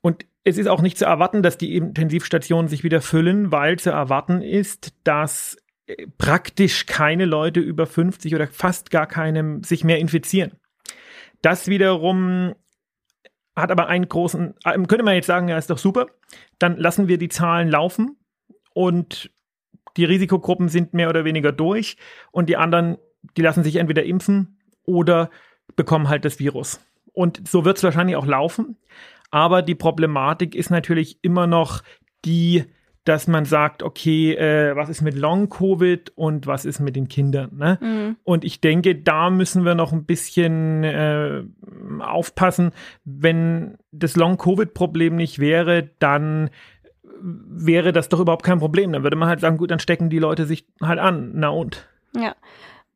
Und 0.00 0.26
es 0.42 0.58
ist 0.58 0.66
auch 0.66 0.82
nicht 0.82 0.98
zu 0.98 1.06
erwarten, 1.06 1.42
dass 1.42 1.56
die 1.56 1.76
Intensivstationen 1.76 2.68
sich 2.68 2.84
wieder 2.84 3.00
füllen, 3.00 3.52
weil 3.52 3.78
zu 3.78 3.90
erwarten 3.90 4.42
ist, 4.42 4.92
dass 5.04 5.56
äh, 5.86 6.06
praktisch 6.18 6.86
keine 6.86 7.24
Leute 7.24 7.60
über 7.60 7.86
50 7.86 8.34
oder 8.34 8.48
fast 8.48 8.90
gar 8.90 9.06
keinem 9.06 9.62
sich 9.62 9.84
mehr 9.84 9.98
infizieren. 9.98 10.52
Das 11.40 11.68
wiederum 11.68 12.54
hat 13.56 13.70
aber 13.70 13.86
einen 13.86 14.08
großen, 14.08 14.54
äh, 14.64 14.72
könnte 14.72 15.04
man 15.04 15.14
jetzt 15.14 15.26
sagen, 15.26 15.48
ja, 15.48 15.58
ist 15.58 15.70
doch 15.70 15.78
super. 15.78 16.06
Dann 16.58 16.76
lassen 16.76 17.08
wir 17.08 17.18
die 17.18 17.28
Zahlen 17.28 17.68
laufen 17.68 18.16
und 18.74 19.30
die 19.96 20.04
Risikogruppen 20.04 20.68
sind 20.68 20.94
mehr 20.94 21.08
oder 21.08 21.24
weniger 21.24 21.52
durch 21.52 21.96
und 22.32 22.48
die 22.48 22.56
anderen, 22.56 22.98
die 23.36 23.42
lassen 23.42 23.62
sich 23.62 23.76
entweder 23.76 24.04
impfen 24.04 24.58
oder 24.84 25.30
bekommen 25.76 26.08
halt 26.08 26.24
das 26.24 26.38
Virus. 26.38 26.80
Und 27.12 27.46
so 27.46 27.64
wird 27.64 27.76
es 27.76 27.84
wahrscheinlich 27.84 28.16
auch 28.16 28.26
laufen. 28.26 28.76
Aber 29.30 29.62
die 29.62 29.74
Problematik 29.74 30.54
ist 30.54 30.70
natürlich 30.70 31.18
immer 31.22 31.46
noch 31.46 31.82
die, 32.24 32.64
dass 33.04 33.28
man 33.28 33.44
sagt, 33.44 33.82
okay, 33.82 34.34
äh, 34.34 34.74
was 34.74 34.88
ist 34.88 35.02
mit 35.02 35.14
Long-Covid 35.14 36.12
und 36.16 36.46
was 36.46 36.64
ist 36.64 36.80
mit 36.80 36.96
den 36.96 37.08
Kindern? 37.08 37.50
Ne? 37.56 37.78
Mhm. 37.80 38.16
Und 38.24 38.44
ich 38.44 38.60
denke, 38.60 38.96
da 38.96 39.30
müssen 39.30 39.64
wir 39.64 39.74
noch 39.74 39.92
ein 39.92 40.04
bisschen 40.04 40.84
äh, 40.84 41.42
aufpassen. 42.00 42.72
Wenn 43.04 43.76
das 43.92 44.16
Long-Covid-Problem 44.16 45.16
nicht 45.16 45.38
wäre, 45.38 45.90
dann 45.98 46.50
wäre 47.20 47.92
das 47.92 48.08
doch 48.08 48.20
überhaupt 48.20 48.44
kein 48.44 48.58
Problem. 48.58 48.92
Dann 48.92 49.02
würde 49.02 49.16
man 49.16 49.28
halt 49.28 49.40
sagen, 49.40 49.58
gut, 49.58 49.70
dann 49.70 49.78
stecken 49.78 50.08
die 50.08 50.18
Leute 50.18 50.46
sich 50.46 50.66
halt 50.80 50.98
an. 50.98 51.32
Na 51.34 51.48
und? 51.48 51.86
Ja. 52.16 52.34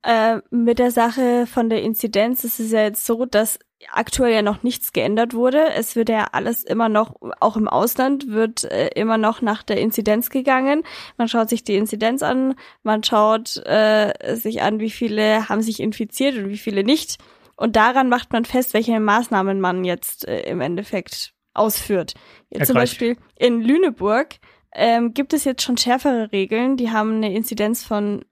Äh, 0.02 0.40
mit 0.50 0.78
der 0.78 0.90
Sache 0.90 1.46
von 1.46 1.68
der 1.68 1.82
Inzidenz 1.82 2.44
ist 2.44 2.60
es 2.60 2.72
ja 2.72 2.82
jetzt 2.82 3.04
so, 3.04 3.26
dass 3.26 3.58
aktuell 3.92 4.32
ja 4.32 4.42
noch 4.42 4.62
nichts 4.62 4.92
geändert 4.92 5.34
wurde. 5.34 5.70
Es 5.70 5.96
wird 5.96 6.08
ja 6.08 6.28
alles 6.32 6.64
immer 6.64 6.88
noch, 6.88 7.14
auch 7.40 7.56
im 7.56 7.68
Ausland 7.68 8.28
wird 8.28 8.64
äh, 8.64 8.88
immer 8.88 9.18
noch 9.18 9.40
nach 9.40 9.62
der 9.62 9.80
Inzidenz 9.80 10.30
gegangen. 10.30 10.82
Man 11.16 11.28
schaut 11.28 11.48
sich 11.48 11.64
die 11.64 11.76
Inzidenz 11.76 12.22
an, 12.22 12.54
man 12.82 13.04
schaut 13.04 13.56
äh, 13.66 14.36
sich 14.36 14.62
an, 14.62 14.80
wie 14.80 14.90
viele 14.90 15.48
haben 15.48 15.62
sich 15.62 15.80
infiziert 15.80 16.36
und 16.36 16.48
wie 16.48 16.58
viele 16.58 16.84
nicht. 16.84 17.18
Und 17.56 17.76
daran 17.76 18.08
macht 18.08 18.32
man 18.32 18.44
fest, 18.44 18.74
welche 18.74 18.98
Maßnahmen 19.00 19.60
man 19.60 19.84
jetzt 19.84 20.26
äh, 20.26 20.42
im 20.42 20.60
Endeffekt 20.60 21.34
ausführt. 21.54 22.14
Jetzt 22.50 22.68
zum 22.68 22.74
Beispiel 22.74 23.16
in 23.36 23.60
Lüneburg 23.60 24.36
ähm, 24.72 25.12
gibt 25.12 25.32
es 25.32 25.44
jetzt 25.44 25.62
schon 25.62 25.76
schärfere 25.76 26.30
Regeln. 26.30 26.76
Die 26.76 26.90
haben 26.90 27.16
eine 27.16 27.34
Inzidenz 27.34 27.84
von 27.84 28.24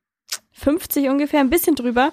50 0.53 1.09
ungefähr, 1.09 1.41
ein 1.41 1.51
bisschen 1.51 1.75
drüber. 1.75 2.13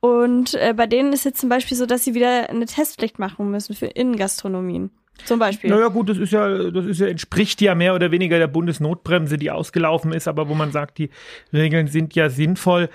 Und 0.00 0.54
äh, 0.54 0.74
bei 0.76 0.86
denen 0.86 1.12
ist 1.12 1.24
jetzt 1.24 1.40
zum 1.40 1.48
Beispiel 1.48 1.76
so, 1.76 1.86
dass 1.86 2.04
sie 2.04 2.14
wieder 2.14 2.50
eine 2.50 2.66
Testpflicht 2.66 3.18
machen 3.18 3.50
müssen 3.50 3.74
für 3.74 3.86
Innengastronomien. 3.86 4.90
Zum 5.24 5.38
Beispiel. 5.38 5.70
Naja, 5.70 5.88
gut, 5.88 6.08
das 6.08 6.18
ist 6.18 6.32
ja, 6.32 6.70
das 6.70 6.86
ist 6.86 7.00
ja, 7.00 7.06
entspricht 7.06 7.60
ja 7.60 7.74
mehr 7.74 7.94
oder 7.94 8.10
weniger 8.10 8.38
der 8.38 8.48
Bundesnotbremse, 8.48 9.36
die 9.36 9.50
ausgelaufen 9.50 10.12
ist, 10.12 10.26
aber 10.26 10.48
wo 10.48 10.54
man 10.54 10.72
sagt, 10.72 10.98
die 10.98 11.10
Regeln 11.52 11.86
sind 11.86 12.14
ja 12.14 12.28
sinnvoll. 12.28 12.88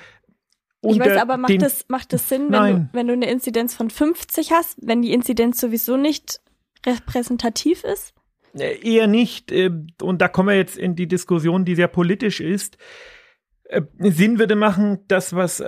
ich 0.82 1.00
weiß, 1.00 1.18
aber 1.22 1.38
macht 1.38 1.62
das, 1.62 1.86
macht 1.88 2.12
das 2.12 2.28
Sinn, 2.28 2.52
wenn 2.52 2.74
du, 2.74 2.90
wenn 2.92 3.08
du 3.08 3.14
eine 3.14 3.30
Inzidenz 3.30 3.76
von 3.76 3.90
50 3.90 4.52
hast, 4.52 4.78
wenn 4.82 5.02
die 5.02 5.14
Inzidenz 5.14 5.62
sowieso 5.62 5.96
nicht 5.96 6.42
repräsentativ 6.86 7.84
ist? 7.84 8.14
Äh, 8.54 8.80
eher 8.82 9.08
nicht. 9.08 9.52
Äh, 9.52 9.72
und 10.02 10.22
da 10.22 10.28
kommen 10.28 10.50
wir 10.50 10.56
jetzt 10.56 10.78
in 10.78 10.96
die 10.96 11.08
Diskussion, 11.08 11.66
die 11.66 11.76
sehr 11.76 11.88
politisch 11.88 12.42
ist. 12.42 12.78
Äh, 13.70 13.82
Sinn 14.00 14.40
würde 14.40 14.56
machen, 14.56 15.00
das, 15.08 15.36
was 15.36 15.64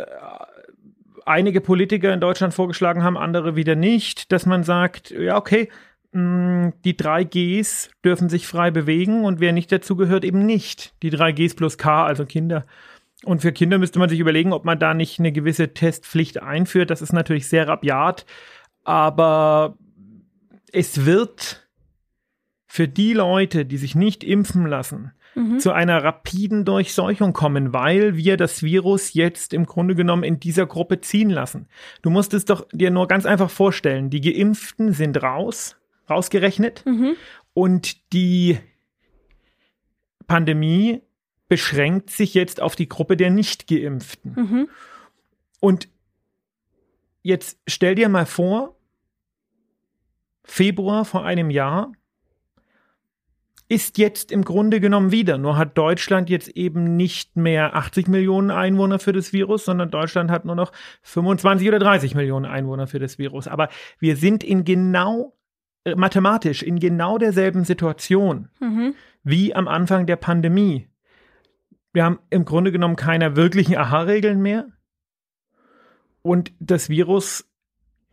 einige 1.29 1.61
Politiker 1.61 2.13
in 2.13 2.19
Deutschland 2.19 2.53
vorgeschlagen 2.53 3.03
haben, 3.03 3.17
andere 3.17 3.55
wieder 3.55 3.75
nicht, 3.75 4.31
dass 4.31 4.45
man 4.45 4.63
sagt, 4.63 5.11
ja, 5.11 5.37
okay, 5.37 5.69
mm, 6.11 6.69
die 6.83 6.97
drei 6.97 7.23
Gs 7.23 7.91
dürfen 8.03 8.29
sich 8.29 8.47
frei 8.47 8.71
bewegen 8.71 9.23
und 9.23 9.39
wer 9.39 9.53
nicht 9.53 9.71
dazu 9.71 9.95
gehört, 9.95 10.25
eben 10.25 10.45
nicht. 10.45 10.93
Die 11.03 11.11
drei 11.11 11.31
Gs 11.31 11.55
plus 11.55 11.77
K, 11.77 12.05
also 12.05 12.25
Kinder. 12.25 12.65
Und 13.23 13.41
für 13.41 13.51
Kinder 13.51 13.77
müsste 13.77 13.99
man 13.99 14.09
sich 14.09 14.19
überlegen, 14.19 14.53
ob 14.53 14.65
man 14.65 14.79
da 14.79 14.93
nicht 14.93 15.19
eine 15.19 15.31
gewisse 15.31 15.73
Testpflicht 15.73 16.41
einführt. 16.41 16.89
Das 16.89 17.01
ist 17.01 17.13
natürlich 17.13 17.47
sehr 17.47 17.67
rabiat, 17.67 18.25
aber 18.83 19.77
es 20.71 21.05
wird 21.05 21.67
für 22.65 22.87
die 22.87 23.13
Leute, 23.13 23.65
die 23.65 23.77
sich 23.77 23.93
nicht 23.93 24.23
impfen 24.23 24.65
lassen, 24.65 25.11
mhm. 25.35 25.59
zu 25.59 25.71
einer 25.71 26.03
rapiden 26.03 26.65
Durchseuchung 26.65 27.33
kommen, 27.33 27.73
weil 27.73 28.15
wir 28.15 28.37
das 28.37 28.63
Virus 28.63 29.13
jetzt 29.13 29.53
im 29.53 29.65
Grunde 29.65 29.95
genommen 29.95 30.23
in 30.23 30.39
dieser 30.39 30.65
Gruppe 30.65 31.01
ziehen 31.01 31.29
lassen. 31.29 31.67
Du 32.01 32.09
musst 32.09 32.33
es 32.33 32.45
doch 32.45 32.67
dir 32.71 32.91
nur 32.91 33.07
ganz 33.07 33.25
einfach 33.25 33.49
vorstellen. 33.49 34.09
Die 34.09 34.21
Geimpften 34.21 34.93
sind 34.93 35.21
raus, 35.21 35.77
rausgerechnet 36.09 36.85
mhm. 36.85 37.15
und 37.53 38.13
die 38.13 38.59
Pandemie 40.27 41.01
beschränkt 41.47 42.11
sich 42.11 42.33
jetzt 42.35 42.61
auf 42.61 42.75
die 42.75 42.87
Gruppe 42.87 43.17
der 43.17 43.31
Nicht-Geimpften. 43.31 44.33
Mhm. 44.35 44.69
Und 45.59 45.89
jetzt 47.23 47.59
stell 47.67 47.95
dir 47.95 48.07
mal 48.07 48.25
vor, 48.25 48.75
Februar 50.43 51.05
vor 51.05 51.25
einem 51.25 51.49
Jahr 51.49 51.91
ist 53.69 53.99
jetzt 53.99 54.31
im 54.31 54.43
Grunde 54.43 54.79
genommen 54.79 55.11
wieder. 55.11 55.37
Nur 55.37 55.55
hat 55.55 55.77
Deutschland 55.77 56.29
jetzt 56.29 56.49
eben 56.49 56.97
nicht 56.97 57.37
mehr 57.37 57.75
80 57.75 58.07
Millionen 58.07 58.49
Einwohner 58.49 58.97
für 58.97 59.13
das 59.13 59.31
Virus, 59.31 59.63
sondern 59.63 59.91
Deutschland 59.91 60.31
hat 60.31 60.43
nur 60.43 60.55
noch 60.55 60.71
25 61.03 61.67
oder 61.67 61.77
30 61.77 62.15
Millionen 62.15 62.45
Einwohner 62.45 62.87
für 62.87 62.97
das 62.97 63.19
Virus. 63.19 63.47
Aber 63.47 63.69
wir 63.99 64.17
sind 64.17 64.43
in 64.43 64.65
genau, 64.65 65.37
äh, 65.85 65.93
mathematisch, 65.93 66.63
in 66.63 66.79
genau 66.79 67.19
derselben 67.19 67.63
Situation 67.63 68.49
mhm. 68.59 68.95
wie 69.23 69.53
am 69.53 69.67
Anfang 69.67 70.07
der 70.07 70.15
Pandemie. 70.15 70.87
Wir 71.93 72.05
haben 72.05 72.19
im 72.31 72.45
Grunde 72.45 72.71
genommen 72.71 72.95
keine 72.95 73.35
wirklichen 73.35 73.77
Aha-Regeln 73.77 74.41
mehr. 74.41 74.65
Und 76.23 76.51
das 76.59 76.89
Virus 76.89 77.47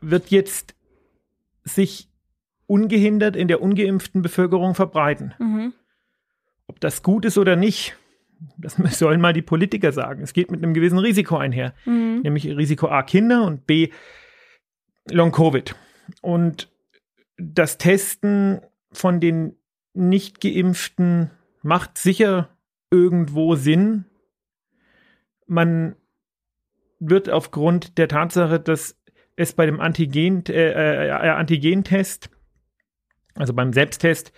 wird 0.03 0.31
jetzt 0.31 0.75
sich 1.65 2.11
ungehindert 2.67 3.37
in 3.37 3.49
der 3.49 3.63
ungeimpften 3.63 4.23
Bevölkerung 4.23 4.75
verbreiten. 4.75 5.35
Mhm. 5.39 5.73
Ob 6.67 6.81
das 6.81 7.03
gut 7.03 7.25
ist 7.25 7.39
oder 7.39 7.57
nicht, 7.57 7.97
das 8.59 8.77
sollen 8.99 9.21
mal 9.21 9.33
die 9.33 9.43
Politiker 9.43 9.93
sagen. 9.93 10.23
Es 10.23 10.33
geht 10.33 10.51
mit 10.51 10.63
einem 10.63 10.75
gewissen 10.75 10.99
Risiko 10.99 11.37
einher. 11.37 11.75
Mhm. 11.85 12.21
Nämlich 12.23 12.47
Risiko 12.47 12.89
A 12.89 13.03
Kinder 13.03 13.45
und 13.45 13.67
B 13.67 13.91
Long-Covid. 15.11 15.75
Und 16.21 16.69
das 17.37 17.79
Testen 17.79 18.61
von 18.93 19.21
den 19.21 19.57
nicht 19.95 20.41
geimpften 20.41 21.31
macht 21.63 21.99
sicher 21.99 22.51
irgendwo 22.91 23.55
Sinn. 23.55 24.05
Man 25.47 25.97
wird 26.99 27.29
aufgrund 27.29 27.99
der 27.99 28.09
Tatsache, 28.09 28.59
dass 28.59 28.99
es 29.37 29.53
bei 29.53 29.67
dem 29.67 29.81
Antigen, 29.81 30.45
äh, 30.47 31.09
äh, 31.09 31.11
Antigentest 31.11 32.31
also 33.37 33.53
beim 33.55 33.73
Selbsttest, 33.73 34.33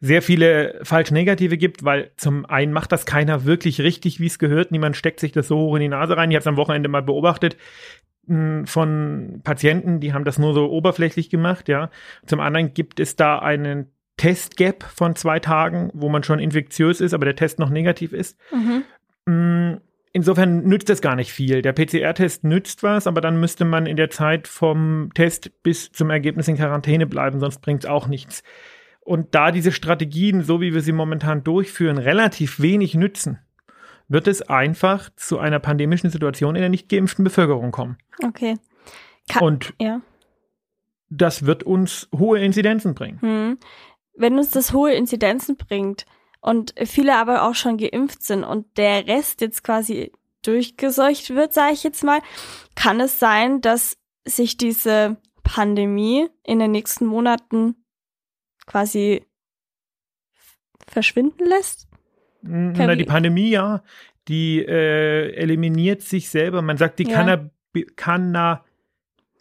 sehr 0.00 0.22
viele 0.22 0.80
falsch 0.82 1.10
negative 1.10 1.56
gibt, 1.56 1.84
weil 1.84 2.10
zum 2.16 2.44
einen 2.44 2.72
macht 2.72 2.92
das 2.92 3.06
keiner 3.06 3.44
wirklich 3.44 3.80
richtig, 3.80 4.20
wie 4.20 4.26
es 4.26 4.38
gehört. 4.38 4.70
Niemand 4.70 4.96
steckt 4.96 5.18
sich 5.18 5.32
das 5.32 5.48
so 5.48 5.56
hoch 5.56 5.76
in 5.76 5.80
die 5.80 5.88
Nase 5.88 6.16
rein. 6.16 6.30
Ich 6.30 6.34
habe 6.34 6.42
es 6.42 6.46
am 6.46 6.58
Wochenende 6.58 6.88
mal 6.88 7.02
beobachtet 7.02 7.56
hm, 8.26 8.66
von 8.66 9.40
Patienten, 9.44 10.00
die 10.00 10.12
haben 10.12 10.24
das 10.24 10.38
nur 10.38 10.54
so 10.54 10.70
oberflächlich 10.70 11.30
gemacht, 11.30 11.68
ja. 11.68 11.90
Zum 12.26 12.40
anderen 12.40 12.74
gibt 12.74 13.00
es 13.00 13.16
da 13.16 13.38
einen 13.38 13.90
Testgap 14.16 14.82
von 14.84 15.16
zwei 15.16 15.40
Tagen, 15.40 15.90
wo 15.92 16.08
man 16.08 16.22
schon 16.22 16.38
infektiös 16.38 17.00
ist, 17.00 17.14
aber 17.14 17.24
der 17.24 17.36
Test 17.36 17.58
noch 17.58 17.70
negativ 17.70 18.12
ist. 18.12 18.38
Mhm. 19.26 19.80
Insofern 20.16 20.62
nützt 20.62 20.88
das 20.88 21.00
gar 21.00 21.16
nicht 21.16 21.32
viel. 21.32 21.60
Der 21.60 21.72
PCR-Test 21.72 22.44
nützt 22.44 22.84
was, 22.84 23.08
aber 23.08 23.20
dann 23.20 23.40
müsste 23.40 23.64
man 23.64 23.84
in 23.84 23.96
der 23.96 24.10
Zeit 24.10 24.46
vom 24.46 25.10
Test 25.12 25.50
bis 25.64 25.90
zum 25.90 26.08
Ergebnis 26.08 26.46
in 26.46 26.56
Quarantäne 26.56 27.08
bleiben, 27.08 27.40
sonst 27.40 27.60
bringt 27.60 27.82
es 27.82 27.90
auch 27.90 28.06
nichts. 28.06 28.44
Und 29.00 29.34
da 29.34 29.50
diese 29.50 29.72
Strategien, 29.72 30.42
so 30.42 30.60
wie 30.60 30.72
wir 30.72 30.82
sie 30.82 30.92
momentan 30.92 31.42
durchführen, 31.42 31.98
relativ 31.98 32.60
wenig 32.60 32.94
nützen, 32.94 33.40
wird 34.06 34.28
es 34.28 34.40
einfach 34.40 35.10
zu 35.16 35.40
einer 35.40 35.58
pandemischen 35.58 36.10
Situation 36.10 36.54
in 36.54 36.60
der 36.60 36.70
nicht 36.70 36.88
geimpften 36.88 37.24
Bevölkerung 37.24 37.72
kommen. 37.72 37.98
Okay. 38.24 38.54
Ka 39.28 39.40
Und 39.40 39.74
ja. 39.80 40.00
das 41.10 41.44
wird 41.44 41.64
uns 41.64 42.08
hohe 42.16 42.38
Inzidenzen 42.38 42.94
bringen. 42.94 43.20
Hm. 43.20 43.58
Wenn 44.14 44.38
uns 44.38 44.50
das 44.50 44.72
hohe 44.72 44.94
Inzidenzen 44.94 45.56
bringt, 45.56 46.06
und 46.44 46.74
viele 46.84 47.16
aber 47.16 47.44
auch 47.48 47.54
schon 47.54 47.78
geimpft 47.78 48.22
sind 48.22 48.44
und 48.44 48.76
der 48.76 49.06
Rest 49.06 49.40
jetzt 49.40 49.64
quasi 49.64 50.12
durchgeseucht 50.42 51.30
wird, 51.30 51.54
sage 51.54 51.72
ich 51.72 51.82
jetzt 51.84 52.04
mal, 52.04 52.20
kann 52.74 53.00
es 53.00 53.18
sein, 53.18 53.62
dass 53.62 53.96
sich 54.26 54.58
diese 54.58 55.16
Pandemie 55.42 56.28
in 56.42 56.58
den 56.58 56.70
nächsten 56.70 57.06
Monaten 57.06 57.76
quasi 58.66 59.24
verschwinden 60.86 61.46
lässt? 61.46 61.88
Na, 62.42 62.94
die 62.94 63.04
Pandemie, 63.04 63.48
ja, 63.48 63.82
die 64.28 64.58
äh, 64.58 65.34
eliminiert 65.36 66.02
sich 66.02 66.28
selber. 66.28 66.60
Man 66.60 66.76
sagt, 66.76 66.98
die 66.98 67.08
ja. 67.08 67.48
Canna 67.96 68.64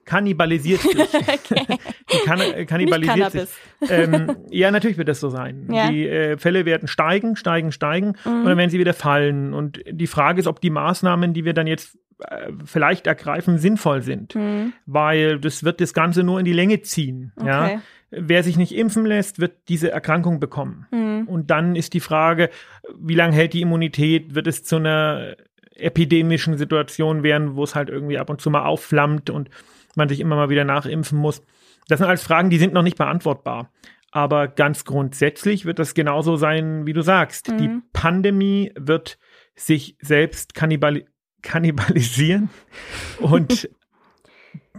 kannibalisiert 0.06 0.82
sich. 0.82 1.00
okay. 1.00 1.78
Die 2.12 2.18
kann, 2.26 2.40
äh, 2.40 2.66
kannibalisiert 2.66 3.32
sich. 3.32 3.50
Ähm, 3.90 4.38
ja, 4.50 4.72
natürlich 4.72 4.98
wird 4.98 5.08
das 5.08 5.20
so 5.20 5.30
sein. 5.30 5.68
Ja. 5.72 5.90
Die 5.90 6.08
äh, 6.08 6.38
Fälle 6.38 6.66
werden 6.66 6.88
steigen, 6.88 7.36
steigen, 7.36 7.72
steigen 7.72 8.16
mhm. 8.26 8.32
und 8.32 8.46
dann 8.46 8.58
werden 8.58 8.70
sie 8.70 8.80
wieder 8.80 8.94
fallen. 8.94 9.54
Und 9.54 9.84
die 9.90 10.08
Frage 10.08 10.40
ist, 10.40 10.48
ob 10.48 10.62
die 10.62 10.70
Maßnahmen, 10.70 11.34
die 11.34 11.46
wir 11.46 11.54
dann 11.54 11.68
jetzt 11.68 11.98
äh, 12.20 12.52
vielleicht 12.66 13.08
ergreifen, 13.08 13.58
sinnvoll 13.58 14.02
sind. 14.02 14.36
Mhm. 14.36 14.74
Weil 14.86 15.40
das 15.40 15.64
wird 15.64 15.82
das 15.82 15.94
Ganze 15.94 16.24
nur 16.24 16.40
in 16.40 16.46
die 16.46 16.54
Länge 16.54 16.82
ziehen. 16.82 17.32
Okay. 17.36 17.48
Ja? 17.48 17.82
Wer 18.12 18.44
sich 18.44 18.58
nicht 18.58 18.76
impfen 18.76 19.06
lässt, 19.06 19.40
wird 19.40 19.54
diese 19.70 19.90
Erkrankung 19.92 20.40
bekommen. 20.40 20.86
Mhm. 20.92 21.28
Und 21.28 21.50
dann 21.50 21.76
ist 21.76 21.94
die 21.94 22.00
Frage, 22.00 22.50
wie 22.96 23.16
lange 23.16 23.34
hält 23.34 23.54
die 23.54 23.62
Immunität? 23.62 24.36
Wird 24.36 24.46
es 24.46 24.64
zu 24.64 24.76
einer 24.76 25.36
epidemischen 25.76 26.58
Situation 26.58 27.24
werden, 27.24 27.56
wo 27.56 27.64
es 27.64 27.74
halt 27.74 27.90
irgendwie 27.90 28.20
ab 28.20 28.30
und 28.30 28.42
zu 28.42 28.50
mal 28.50 28.66
aufflammt 28.66 29.30
und 29.30 29.50
man 29.96 30.10
sich 30.10 30.20
immer 30.20 30.36
mal 30.36 30.50
wieder 30.50 30.64
nachimpfen 30.64 31.18
muss. 31.18 31.42
Das 31.88 32.00
sind 32.00 32.08
alles 32.08 32.24
Fragen, 32.24 32.50
die 32.50 32.58
sind 32.58 32.74
noch 32.74 32.82
nicht 32.82 32.98
beantwortbar. 32.98 33.72
Aber 34.12 34.48
ganz 34.48 34.86
grundsätzlich 34.86 35.66
wird 35.66 35.80
das 35.80 35.96
genauso 35.96 36.36
sein, 36.36 36.86
wie 36.86 36.94
du 36.94 37.02
sagst. 37.02 37.52
Mhm. 37.52 37.58
Die 37.58 37.82
Pandemie 37.94 38.72
wird 38.76 39.18
sich 39.56 39.98
selbst 40.00 40.54
kannibali 40.54 41.06
kannibalisieren 41.42 42.50
und 43.20 43.70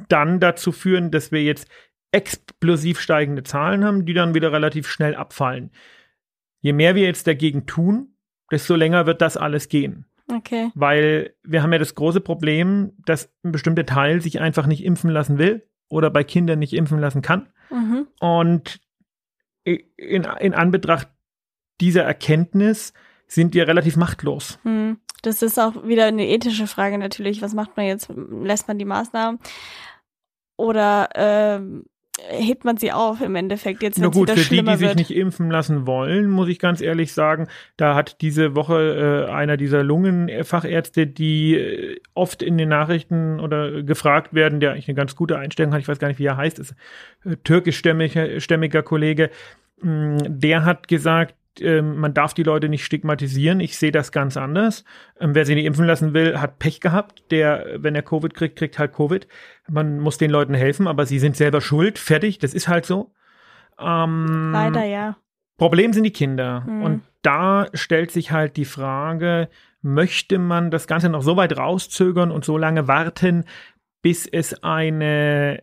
dann 0.09 0.41
dazu 0.41 0.73
führen, 0.73 1.11
dass 1.11 1.31
wir 1.31 1.43
jetzt 1.43 1.69
explosiv 2.11 3.01
steigende 3.01 3.43
Zahlen 3.43 3.85
haben, 3.85 4.07
die 4.07 4.15
dann 4.15 4.35
wieder 4.35 4.51
relativ 4.53 4.89
schnell 4.89 5.15
abfallen. 5.15 5.73
Je 6.61 6.73
mehr 6.73 6.95
wir 6.95 7.03
jetzt 7.03 7.27
dagegen 7.27 7.67
tun, 7.67 8.17
desto 8.51 8.77
länger 8.77 9.05
wird 9.05 9.21
das 9.21 9.37
alles 9.37 9.69
gehen. 9.69 10.07
Okay. 10.29 10.71
Weil 10.75 11.35
wir 11.43 11.63
haben 11.63 11.73
ja 11.73 11.79
das 11.79 11.95
große 11.95 12.21
Problem, 12.21 12.93
dass 13.05 13.31
ein 13.43 13.53
bestimmter 13.53 13.85
Teil 13.85 14.21
sich 14.21 14.41
einfach 14.41 14.67
nicht 14.67 14.85
impfen 14.85 15.11
lassen 15.11 15.39
will 15.39 15.69
oder 15.89 16.11
bei 16.11 16.25
Kindern 16.25 16.59
nicht 16.59 16.73
impfen 16.73 16.99
lassen 16.99 17.23
kann. 17.23 17.49
Mhm. 17.71 18.09
Und 18.21 18.81
in, 19.65 20.25
in 20.25 20.55
Anbetracht 20.55 21.09
dieser 21.81 22.03
Erkenntnis 22.05 22.93
sind 23.27 23.55
wir 23.55 23.67
relativ 23.67 23.97
machtlos. 23.97 24.59
Hm. 24.63 24.99
Das 25.23 25.43
ist 25.43 25.59
auch 25.59 25.87
wieder 25.87 26.05
eine 26.05 26.29
ethische 26.29 26.67
Frage 26.67 26.99
natürlich. 26.99 27.41
Was 27.41 27.55
macht 27.55 27.77
man 27.77 27.87
jetzt? 27.87 28.11
Lässt 28.15 28.69
man 28.69 28.79
die 28.79 28.85
Maßnahmen? 28.85 29.41
Oder 30.57 31.09
ähm, 31.15 31.87
hebt 32.29 32.65
man 32.65 32.77
sie 32.77 32.93
auf 32.93 33.21
im 33.21 33.35
Endeffekt 33.35 33.83
jetzt, 33.83 33.99
Na 33.99 34.09
gut, 34.09 34.31
für 34.31 34.37
die, 34.37 34.63
die 34.63 34.71
sich 34.73 34.81
wird? 34.81 34.97
nicht 34.97 35.11
impfen 35.11 35.51
lassen 35.51 35.87
wollen, 35.87 36.31
muss 36.31 36.49
ich 36.49 36.59
ganz 36.59 36.81
ehrlich 36.81 37.13
sagen, 37.13 37.49
da 37.77 37.95
hat 37.95 38.21
diese 38.21 38.55
Woche 38.55 39.27
äh, 39.29 39.33
einer 39.33 39.57
dieser 39.57 39.83
Lungenfachärzte, 39.83 41.07
die 41.07 41.57
äh, 41.57 42.01
oft 42.15 42.43
in 42.43 42.57
den 42.57 42.69
Nachrichten 42.69 43.41
oder 43.41 43.83
gefragt 43.83 44.33
werden, 44.33 44.61
der 44.61 44.73
eigentlich 44.73 44.89
eine 44.89 44.95
ganz 44.95 45.17
gute 45.17 45.39
Einstellung 45.39 45.73
hat, 45.73 45.81
ich 45.81 45.89
weiß 45.89 45.99
gar 45.99 46.09
nicht, 46.09 46.21
wie 46.21 46.27
er 46.27 46.37
heißt, 46.37 46.59
ist 46.61 46.75
äh, 47.25 47.37
türkischstämmiger 47.43 48.41
stämmiger 48.41 48.83
Kollege, 48.83 49.31
mh, 49.81 50.19
der 50.29 50.65
hat 50.65 50.87
gesagt, 50.89 51.35
ähm, 51.61 51.97
man 51.97 52.15
darf 52.15 52.35
die 52.35 52.43
Leute 52.43 52.69
nicht 52.69 52.85
stigmatisieren. 52.85 53.61
Ich 53.61 53.79
sehe 53.79 53.93
das 53.93 54.13
ganz 54.13 54.37
anders. 54.37 54.85
Ähm, 55.21 55.35
wer 55.35 55.45
sie 55.45 55.55
nicht 55.55 55.65
impfen 55.65 55.87
lassen 55.87 56.15
will, 56.15 56.41
hat 56.41 56.59
Pech 56.59 56.81
gehabt. 56.81 57.25
Der, 57.31 57.67
wenn 57.77 57.95
er 57.95 58.03
Covid 58.03 58.35
kriegt, 58.35 58.57
kriegt 58.57 58.79
halt 58.79 58.93
Covid. 58.93 59.27
Man 59.69 60.01
muss 60.01 60.19
den 60.19 60.31
Leuten 60.31 60.55
helfen, 60.55 60.87
aber 60.87 61.07
sie 61.07 61.19
sind 61.19 61.37
selber 61.37 61.61
schuld. 61.61 61.99
Fertig. 61.99 62.39
Das 62.39 62.55
ist 62.55 62.69
halt 62.69 62.87
so. 62.87 63.13
Ähm, 63.79 64.51
Leider 64.53 64.85
ja. 64.85 65.17
Problem 65.57 65.93
sind 65.93 66.05
die 66.05 66.13
Kinder. 66.13 66.65
Mhm. 66.67 66.83
Und 66.83 67.03
da 67.23 67.67
stellt 67.75 68.11
sich 68.11 68.33
halt 68.33 68.57
die 68.57 68.65
Frage, 68.65 69.49
möchte 69.83 70.39
man 70.39 70.71
das 70.71 70.87
Ganze 70.87 71.09
noch 71.09 71.23
so 71.23 71.37
weit 71.37 71.57
rauszögern 71.57 72.31
und 72.31 72.45
so 72.45 72.59
lange 72.59 72.89
warten, 72.89 73.45
bis 74.03 74.27
es 74.27 74.63
eine 74.63 75.63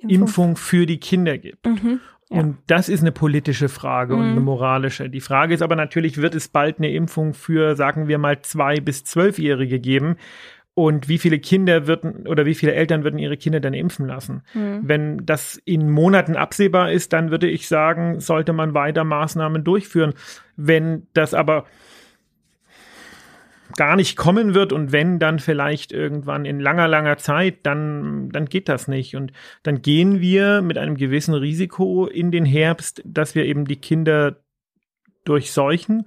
Impfung 0.00 0.56
für 0.56 0.86
die 0.86 1.00
Kinder 1.00 1.38
gibt? 1.38 1.66
Mhm. 1.66 2.00
Ja. 2.32 2.40
Und 2.40 2.58
das 2.66 2.88
ist 2.88 3.00
eine 3.00 3.12
politische 3.12 3.68
Frage 3.68 4.14
und 4.14 4.22
Mhm. 4.24 4.32
eine 4.32 4.40
moralische. 4.40 5.08
Die 5.10 5.20
Frage 5.20 5.54
ist 5.54 5.62
aber 5.62 5.76
natürlich, 5.76 6.18
wird 6.20 6.34
es 6.34 6.48
bald 6.48 6.78
eine 6.78 6.90
Impfung 6.90 7.34
für, 7.34 7.76
sagen 7.76 8.08
wir 8.08 8.18
mal, 8.18 8.40
zwei 8.42 8.80
bis 8.80 9.04
zwölfjährige 9.04 9.78
geben? 9.80 10.16
Und 10.74 11.06
wie 11.06 11.18
viele 11.18 11.38
Kinder 11.38 11.86
würden 11.86 12.26
oder 12.26 12.46
wie 12.46 12.54
viele 12.54 12.72
Eltern 12.72 13.04
würden 13.04 13.18
ihre 13.18 13.36
Kinder 13.36 13.60
dann 13.60 13.74
impfen 13.74 14.06
lassen? 14.06 14.42
Mhm. 14.54 14.80
Wenn 14.82 15.26
das 15.26 15.60
in 15.66 15.90
Monaten 15.90 16.34
absehbar 16.34 16.90
ist, 16.90 17.12
dann 17.12 17.30
würde 17.30 17.46
ich 17.46 17.68
sagen, 17.68 18.20
sollte 18.20 18.54
man 18.54 18.72
weiter 18.72 19.04
Maßnahmen 19.04 19.64
durchführen. 19.64 20.14
Wenn 20.56 21.06
das 21.12 21.34
aber 21.34 21.66
gar 23.76 23.96
nicht 23.96 24.16
kommen 24.16 24.54
wird 24.54 24.72
und 24.72 24.92
wenn 24.92 25.18
dann 25.18 25.38
vielleicht 25.38 25.92
irgendwann 25.92 26.44
in 26.44 26.60
langer, 26.60 26.88
langer 26.88 27.16
Zeit, 27.18 27.64
dann, 27.64 28.30
dann 28.30 28.46
geht 28.46 28.68
das 28.68 28.88
nicht. 28.88 29.16
Und 29.16 29.32
dann 29.62 29.82
gehen 29.82 30.20
wir 30.20 30.62
mit 30.62 30.78
einem 30.78 30.96
gewissen 30.96 31.34
Risiko 31.34 32.06
in 32.06 32.30
den 32.30 32.44
Herbst, 32.44 33.02
dass 33.04 33.34
wir 33.34 33.44
eben 33.44 33.64
die 33.64 33.76
Kinder 33.76 34.36
durchseuchen 35.24 36.06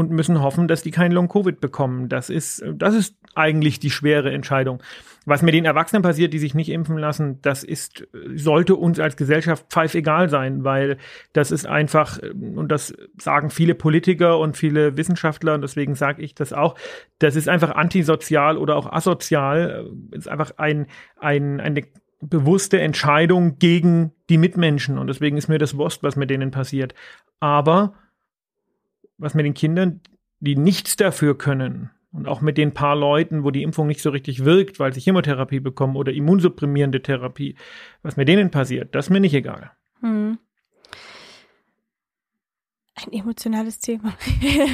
und 0.00 0.10
müssen 0.10 0.40
hoffen, 0.40 0.66
dass 0.66 0.82
die 0.82 0.90
kein 0.90 1.12
Long-Covid 1.12 1.60
bekommen. 1.60 2.08
Das 2.08 2.30
ist, 2.30 2.64
das 2.74 2.94
ist 2.94 3.16
eigentlich 3.34 3.78
die 3.78 3.90
schwere 3.90 4.32
Entscheidung. 4.32 4.82
Was 5.26 5.42
mit 5.42 5.52
den 5.52 5.66
Erwachsenen 5.66 6.02
passiert, 6.02 6.32
die 6.32 6.38
sich 6.38 6.54
nicht 6.54 6.70
impfen 6.70 6.96
lassen, 6.96 7.40
das 7.42 7.62
ist, 7.62 8.08
sollte 8.34 8.74
uns 8.76 8.98
als 8.98 9.18
Gesellschaft 9.18 9.66
pfeifegal 9.68 10.30
sein, 10.30 10.64
weil 10.64 10.96
das 11.34 11.50
ist 11.50 11.66
einfach, 11.66 12.18
und 12.18 12.68
das 12.72 12.94
sagen 13.18 13.50
viele 13.50 13.74
Politiker 13.74 14.38
und 14.38 14.56
viele 14.56 14.96
Wissenschaftler, 14.96 15.54
und 15.54 15.60
deswegen 15.60 15.94
sage 15.94 16.22
ich 16.22 16.34
das 16.34 16.54
auch, 16.54 16.74
das 17.18 17.36
ist 17.36 17.50
einfach 17.50 17.72
antisozial 17.72 18.56
oder 18.56 18.76
auch 18.76 18.90
asozial, 18.90 19.90
ist 20.12 20.28
einfach 20.28 20.52
ein, 20.56 20.86
ein, 21.18 21.60
eine 21.60 21.82
bewusste 22.22 22.80
Entscheidung 22.80 23.58
gegen 23.58 24.12
die 24.30 24.38
Mitmenschen. 24.38 24.96
Und 24.96 25.08
deswegen 25.08 25.36
ist 25.36 25.48
mir 25.48 25.58
das 25.58 25.76
Wurst, 25.76 26.02
was 26.02 26.16
mit 26.16 26.30
denen 26.30 26.50
passiert. 26.50 26.94
Aber 27.40 27.94
was 29.20 29.34
mit 29.34 29.46
den 29.46 29.54
Kindern, 29.54 30.00
die 30.40 30.56
nichts 30.56 30.96
dafür 30.96 31.36
können, 31.36 31.90
und 32.12 32.26
auch 32.26 32.40
mit 32.40 32.58
den 32.58 32.72
paar 32.72 32.96
Leuten, 32.96 33.44
wo 33.44 33.50
die 33.50 33.62
Impfung 33.62 33.86
nicht 33.86 34.02
so 34.02 34.10
richtig 34.10 34.44
wirkt, 34.44 34.80
weil 34.80 34.92
sie 34.92 35.00
Chemotherapie 35.00 35.60
bekommen 35.60 35.96
oder 35.96 36.12
immunsupprimierende 36.12 37.02
Therapie, 37.02 37.54
was 38.02 38.16
mit 38.16 38.28
denen 38.28 38.50
passiert, 38.50 38.94
das 38.94 39.06
ist 39.06 39.10
mir 39.10 39.20
nicht 39.20 39.34
egal. 39.34 39.70
Mhm. 40.00 40.38
Ein 43.06 43.12
emotionales 43.12 43.78
Thema. 43.78 44.12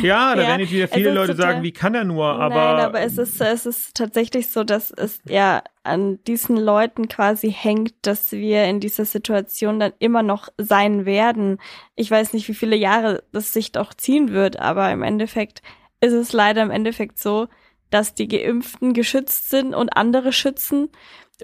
Ja, 0.02 0.34
da 0.34 0.42
Ja, 0.42 0.48
werden 0.48 0.60
jetzt 0.60 0.72
wieder 0.72 0.88
viele 0.88 1.12
Leute 1.12 1.32
total- 1.34 1.52
sagen, 1.52 1.62
wie 1.62 1.72
kann 1.72 1.94
er 1.94 2.04
nur, 2.04 2.26
aber. 2.26 2.54
Nein, 2.54 2.84
aber 2.84 3.00
es 3.00 3.18
ist, 3.18 3.40
es 3.40 3.66
ist 3.66 3.94
tatsächlich 3.94 4.48
so, 4.48 4.64
dass 4.64 4.90
es 4.90 5.20
ja 5.28 5.62
an 5.84 6.18
diesen 6.24 6.56
Leuten 6.56 7.08
quasi 7.08 7.52
hängt, 7.52 7.94
dass 8.02 8.32
wir 8.32 8.64
in 8.64 8.80
dieser 8.80 9.04
Situation 9.04 9.78
dann 9.78 9.92
immer 9.98 10.22
noch 10.22 10.48
sein 10.58 11.04
werden. 11.06 11.58
Ich 11.94 12.10
weiß 12.10 12.32
nicht, 12.32 12.48
wie 12.48 12.54
viele 12.54 12.76
Jahre 12.76 13.22
das 13.32 13.52
sich 13.52 13.72
doch 13.72 13.94
ziehen 13.94 14.32
wird, 14.32 14.58
aber 14.58 14.90
im 14.90 15.02
Endeffekt 15.02 15.62
ist 16.00 16.12
es 16.12 16.32
leider 16.32 16.62
im 16.62 16.70
Endeffekt 16.70 17.18
so, 17.18 17.48
dass 17.90 18.14
die 18.14 18.26
Geimpften 18.28 18.94
geschützt 18.94 19.48
sind 19.50 19.74
und 19.74 19.90
andere 19.96 20.32
schützen 20.32 20.88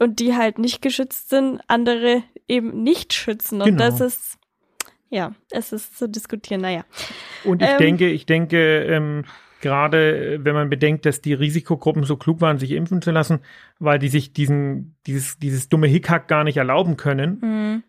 und 0.01 0.19
die 0.19 0.35
halt 0.35 0.59
nicht 0.59 0.83
geschützt 0.83 1.29
sind, 1.31 1.61
andere 1.69 2.23
eben 2.49 2.83
nicht 2.83 3.13
schützen. 3.13 3.61
Und 3.63 3.77
Genau. 3.77 3.79
das 3.85 4.01
ist, 4.01 4.39
ja, 5.13 5.35
es 5.51 5.73
ist 5.73 5.99
zu 5.99 6.09
diskutieren, 6.09 6.63
naja. 6.63 6.85
Und 7.45 7.63
ich 7.63 7.69
Ähm, 7.69 7.79
denke, 7.79 8.09
ich 8.09 8.25
denke, 8.27 8.83
ähm, 8.85 9.25
gerade 9.61 10.35
äh, 10.37 10.45
wenn 10.45 10.55
man 10.55 10.71
bedenkt, 10.71 11.05
dass 11.07 11.21
die 11.21 11.35
Risikogruppen 11.35 12.05
so 12.05 12.17
klug 12.17 12.41
waren, 12.41 12.59
sich 12.59 12.73
impfen 12.73 13.03
zu 13.03 13.11
lassen, 13.11 13.41
weil 13.79 13.99
die 13.99 14.09
sich 14.09 14.33
diesen, 14.33 14.97
dieses, 15.07 15.39
dieses 15.39 15.69
dumme 15.69 15.87
Hickhack 15.87 16.29
gar 16.29 16.45
nicht 16.45 16.57
erlauben 16.57 16.97
können, 16.97 17.39
Mhm. 17.43 17.83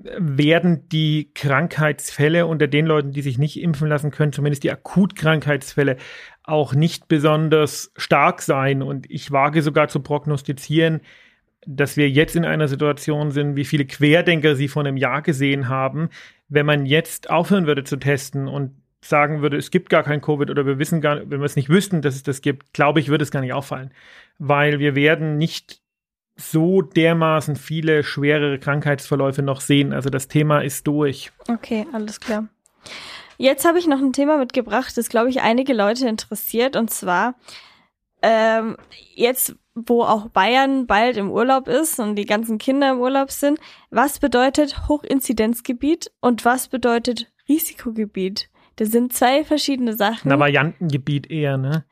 werden 0.00 0.88
die 0.88 1.32
Krankheitsfälle 1.34 2.46
unter 2.46 2.68
den 2.68 2.86
Leuten, 2.86 3.10
die 3.12 3.22
sich 3.22 3.36
nicht 3.36 3.60
impfen 3.60 3.88
lassen 3.88 4.10
können, 4.12 4.32
zumindest 4.32 4.62
die 4.62 4.70
Akutkrankheitsfälle, 4.70 5.96
auch 6.44 6.72
nicht 6.74 7.08
besonders 7.08 7.92
stark 7.96 8.40
sein. 8.42 8.82
Und 8.82 9.10
ich 9.10 9.32
wage 9.32 9.60
sogar 9.62 9.88
zu 9.88 10.00
prognostizieren, 10.00 11.00
dass 11.70 11.98
wir 11.98 12.08
jetzt 12.08 12.34
in 12.34 12.46
einer 12.46 12.66
Situation 12.66 13.30
sind, 13.30 13.54
wie 13.54 13.66
viele 13.66 13.84
Querdenker 13.84 14.56
sie 14.56 14.68
vor 14.68 14.82
einem 14.84 14.96
Jahr 14.96 15.20
gesehen 15.20 15.68
haben. 15.68 16.08
Wenn 16.48 16.64
man 16.64 16.86
jetzt 16.86 17.28
aufhören 17.28 17.66
würde 17.66 17.84
zu 17.84 17.96
testen 17.96 18.48
und 18.48 18.72
sagen 19.02 19.42
würde, 19.42 19.58
es 19.58 19.70
gibt 19.70 19.90
gar 19.90 20.02
kein 20.02 20.22
Covid 20.22 20.48
oder 20.48 20.64
wir 20.64 20.78
wissen 20.78 21.02
gar 21.02 21.16
nicht, 21.16 21.30
wenn 21.30 21.40
wir 21.40 21.44
es 21.44 21.56
nicht 21.56 21.68
wüssten, 21.68 22.00
dass 22.00 22.14
es 22.14 22.22
das 22.22 22.40
gibt, 22.40 22.72
glaube 22.72 23.00
ich, 23.00 23.08
würde 23.08 23.22
es 23.22 23.30
gar 23.30 23.40
nicht 23.40 23.52
auffallen. 23.52 23.92
Weil 24.38 24.78
wir 24.78 24.94
werden 24.94 25.36
nicht 25.36 25.82
so 26.36 26.80
dermaßen 26.80 27.56
viele 27.56 28.02
schwerere 28.02 28.58
Krankheitsverläufe 28.58 29.42
noch 29.42 29.60
sehen. 29.60 29.92
Also 29.92 30.08
das 30.08 30.28
Thema 30.28 30.60
ist 30.60 30.86
durch. 30.86 31.32
Okay, 31.48 31.86
alles 31.92 32.18
klar. 32.18 32.48
Jetzt 33.36 33.66
habe 33.66 33.78
ich 33.78 33.86
noch 33.86 33.98
ein 33.98 34.14
Thema 34.14 34.38
mitgebracht, 34.38 34.96
das, 34.96 35.10
glaube 35.10 35.28
ich, 35.28 35.42
einige 35.42 35.74
Leute 35.74 36.08
interessiert. 36.08 36.76
Und 36.76 36.90
zwar, 36.90 37.34
ähm, 38.22 38.76
jetzt, 39.14 39.56
wo 39.74 40.02
auch 40.02 40.28
Bayern 40.28 40.86
bald 40.86 41.16
im 41.16 41.30
Urlaub 41.30 41.68
ist 41.68 41.98
und 42.00 42.16
die 42.16 42.26
ganzen 42.26 42.58
Kinder 42.58 42.90
im 42.92 42.98
Urlaub 42.98 43.30
sind, 43.30 43.58
was 43.90 44.18
bedeutet 44.18 44.88
Hochinzidenzgebiet 44.88 46.10
und 46.20 46.44
was 46.44 46.68
bedeutet 46.68 47.32
Risikogebiet? 47.48 48.50
Das 48.76 48.90
sind 48.90 49.12
zwei 49.12 49.44
verschiedene 49.44 49.96
Sachen. 49.96 50.30
Ein 50.30 50.38
Variantengebiet 50.38 51.30
eher, 51.30 51.56
ne? 51.56 51.84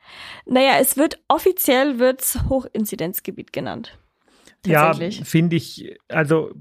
naja, 0.45 0.77
es 0.79 0.95
wird 0.95 1.21
offiziell 1.27 1.99
wird's 1.99 2.39
Hochinzidenzgebiet 2.47 3.51
genannt. 3.51 3.97
Ja, 4.65 4.93
finde 4.93 5.55
ich, 5.55 5.97
also 6.07 6.51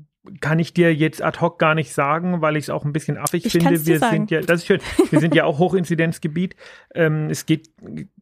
kann 0.41 0.59
ich 0.59 0.73
dir 0.75 0.95
jetzt 0.95 1.23
ad 1.23 1.41
hoc 1.41 1.59
gar 1.59 1.75
nicht 1.75 1.93
sagen, 1.93 2.41
weil 2.41 2.57
ich 2.57 2.65
es 2.65 2.71
auch 2.71 2.85
ein 2.85 2.93
bisschen 2.93 3.17
affig 3.19 3.47
Ich 3.47 3.53
finde. 3.53 3.87
Wir 3.87 3.99
sind 3.99 4.31
ja, 4.31 4.41
das 4.41 4.61
ist 4.61 4.67
schön. 4.67 4.81
Wir 5.11 5.21
sind 5.21 5.35
ja 5.35 5.45
auch 5.45 5.59
Hochinzidenzgebiet. 5.59 6.57
Ähm, 6.95 7.29
es 7.31 7.47
geht, 7.47 7.71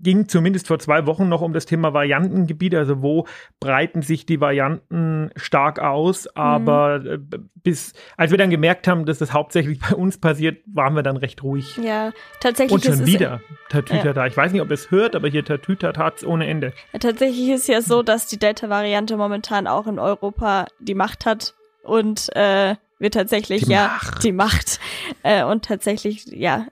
ging 0.01 0.29
zumindest 0.29 0.67
vor 0.69 0.79
zwei 0.79 1.07
Wochen 1.07 1.29
noch 1.29 1.40
um 1.40 1.53
das 1.53 1.67
Thema 1.67 1.93
Variantengebiet, 1.93 2.75
also 2.75 3.03
wo 3.03 3.27
breiten 3.61 4.03
sich 4.03 4.27
die 4.27 4.40
Varianten 4.40 5.31
stark 5.37 5.79
aus. 5.79 6.27
Aber 6.37 6.99
Mhm. 7.01 7.51
bis, 7.62 7.93
als 8.17 8.31
wir 8.31 8.38
dann 8.38 8.51
gemerkt 8.51 8.88
haben, 8.88 9.07
dass 9.07 9.19
das 9.19 9.33
hauptsächlich 9.33 9.79
bei 9.79 9.95
uns 9.95 10.19
passiert, 10.19 10.59
waren 10.67 10.95
wir 10.95 11.03
dann 11.03 11.17
recht 11.17 11.43
ruhig. 11.43 11.77
Ja, 11.83 12.12
tatsächlich 12.40 12.73
Und 12.73 12.85
schon 12.85 12.95
ist 12.95 13.01
es 13.01 13.07
wieder 13.07 13.40
Tatütata. 13.69 14.27
Ich 14.27 14.37
weiß 14.37 14.53
nicht, 14.53 14.61
ob 14.62 14.69
ihr 14.69 14.75
es 14.75 14.90
hört, 14.90 15.17
aber 15.17 15.29
hier 15.29 15.45
Tatütatats 15.45 16.25
ohne 16.25 16.47
Ende. 16.47 16.73
Tatsächlich 16.99 17.49
ist 17.51 17.69
ja 17.69 17.81
so, 17.81 18.03
dass 18.03 18.27
die 18.27 18.38
Delta-Variante 18.38 19.17
momentan 19.17 19.67
auch 19.67 19.87
in 19.87 19.99
Europa 19.99 20.67
die 20.79 20.95
Macht 20.95 21.27
hat 21.27 21.55
und 21.85 22.35
äh, 22.37 22.77
wir 22.99 23.11
tatsächlich 23.11 23.64
Die 23.64 23.73
ja 23.73 23.87
Macht. 23.88 24.25
die 24.25 24.33
Macht 24.33 24.81
äh, 25.23 25.44
und 25.44 25.64
tatsächlich 25.64 26.27
ja 26.27 26.66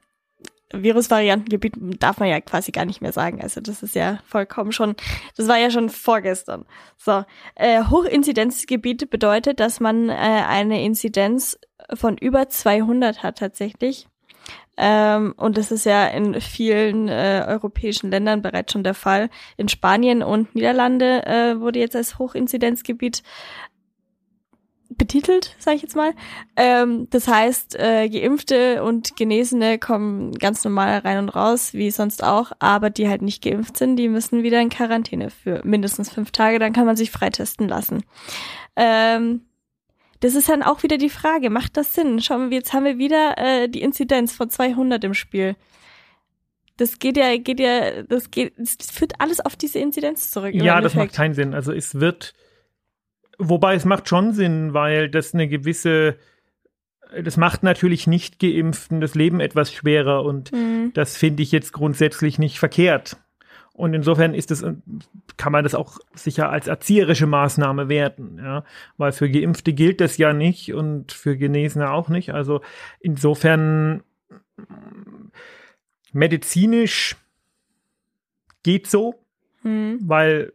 Virusvariantengebiet 0.73 1.75
darf 2.03 2.19
man 2.19 2.29
ja 2.29 2.41
quasi 2.41 2.73
gar 2.73 2.85
nicht 2.85 3.03
mehr 3.03 3.13
sagen. 3.13 3.43
Also 3.43 3.61
das 3.61 3.83
ist 3.83 3.95
ja 3.95 4.21
vollkommen 4.27 4.73
schon, 4.73 4.97
das 5.37 5.49
war 5.49 5.59
ja 5.59 5.71
schon 5.71 5.91
vorgestern. 5.91 6.65
So, 6.97 7.25
äh, 7.55 7.85
Hochinzidenzgebiet 7.85 9.11
bedeutet, 9.11 9.61
dass 9.61 9.81
man 9.81 10.09
äh, 10.09 10.13
eine 10.13 10.83
Inzidenz 10.83 11.59
von 11.93 12.17
über 12.17 12.49
200 12.49 13.23
hat 13.23 13.39
tatsächlich. 13.39 14.09
Ähm, 14.79 15.35
und 15.37 15.59
das 15.59 15.71
ist 15.71 15.85
ja 15.85 16.07
in 16.07 16.41
vielen 16.41 17.09
äh, 17.09 17.45
europäischen 17.47 18.11
Ländern 18.11 18.41
bereits 18.41 18.73
schon 18.73 18.85
der 18.85 18.95
Fall. 18.95 19.29
In 19.59 19.69
Spanien 19.69 20.23
und 20.23 20.55
Niederlande 20.55 21.27
äh, 21.27 21.61
wurde 21.61 21.79
jetzt 21.79 21.95
als 21.95 22.19
Hochinzidenzgebiet 22.19 23.23
betitelt, 25.13 25.55
sage 25.59 25.77
ich 25.77 25.83
jetzt 25.83 25.97
mal. 25.97 26.13
Ähm, 26.57 27.07
das 27.11 27.29
heißt, 27.29 27.79
äh, 27.79 28.09
Geimpfte 28.09 28.83
und 28.83 29.15
Genesene 29.17 29.79
kommen 29.79 30.33
ganz 30.33 30.65
normal 30.65 30.99
rein 30.99 31.19
und 31.19 31.29
raus, 31.29 31.75
wie 31.75 31.91
sonst 31.91 32.25
auch, 32.25 32.53
aber 32.59 32.91
die 32.91 33.09
halt 33.09 33.23
nicht 33.23 33.43
geimpft 33.43 33.77
sind, 33.77 33.97
die 33.97 34.09
müssen 34.09 34.43
wieder 34.43 34.61
in 34.61 34.71
Quarantäne 34.71 35.31
für 35.31 35.61
mindestens 35.65 36.11
fünf 36.11 36.31
Tage, 36.31 36.59
dann 36.59 36.73
kann 36.73 36.87
man 36.87 36.97
sich 36.97 37.11
freitesten 37.11 37.69
lassen. 37.69 38.05
Ähm, 38.77 39.43
das 40.21 40.35
ist 40.35 40.49
dann 40.49 40.63
auch 40.63 40.83
wieder 40.83 40.99
die 40.99 41.11
Frage, 41.11 41.51
macht 41.51 41.77
das 41.77 41.95
Sinn? 41.95 42.21
Schauen 42.23 42.51
wir, 42.51 42.59
jetzt 42.59 42.73
haben 42.73 42.85
wir 42.85 42.97
wieder 42.97 43.37
äh, 43.37 43.69
die 43.69 43.83
Inzidenz 43.83 44.33
von 44.33 44.49
200 44.49 45.03
im 45.05 45.15
Spiel. 45.15 45.57
Das 46.79 46.99
geht 46.99 47.19
ja, 47.19 47.37
geht 47.37 47.61
ja, 47.61 48.03
das 48.03 48.31
geht, 48.31 48.55
das 48.57 48.91
führt 48.91 49.13
alles 49.19 49.41
auf 49.41 49.57
diese 49.57 49.79
Inzidenz 49.79 50.31
zurück. 50.31 50.55
Ja, 50.55 50.81
das 50.81 50.95
macht 50.95 51.13
keinen 51.13 51.35
Sinn. 51.35 51.55
Also 51.55 51.73
es 51.73 52.01
wird, 52.01 52.33
wobei 53.49 53.75
es 53.75 53.85
macht 53.85 54.09
schon 54.09 54.33
Sinn, 54.33 54.75
weil 54.75 55.09
das 55.09 55.35
eine 55.35 55.49
gewisse, 55.49 56.17
das 57.23 57.37
macht 57.37 57.63
natürlich 57.63 58.07
nicht 58.07 58.39
Geimpften 58.39 59.01
das 59.01 59.15
Leben 59.15 59.41
etwas 59.41 59.73
schwerer 59.73 60.25
und 60.25 60.53
Mhm. 60.53 60.93
das 60.95 61.17
finde 61.17 61.43
ich 61.43 61.53
jetzt 61.53 61.73
grundsätzlich 61.73 62.39
nicht 62.39 62.59
verkehrt. 62.59 63.17
Und 63.75 63.95
insofern 63.95 64.35
ist 64.35 64.51
es, 64.51 64.63
kann 65.39 65.53
man 65.53 65.65
das 65.65 65.75
auch 65.75 65.99
sicher 66.15 66.51
als 66.51 66.67
erzieherische 66.67 67.27
Maßnahme 67.27 67.89
werten, 67.89 68.37
ja, 68.39 68.65
weil 68.99 69.13
für 69.13 69.31
Geimpfte 69.31 69.73
gilt 69.73 70.01
das 70.03 70.19
ja 70.19 70.35
nicht 70.35 70.75
und 70.75 71.11
für 71.13 71.37
Genesene 71.39 71.91
auch 71.91 72.09
nicht. 72.11 72.35
Also 72.35 72.61
insofern 73.01 74.03
medizinisch 76.13 77.17
geht 78.63 78.87
so, 78.89 79.15
Mhm. 79.63 80.01
weil 80.03 80.53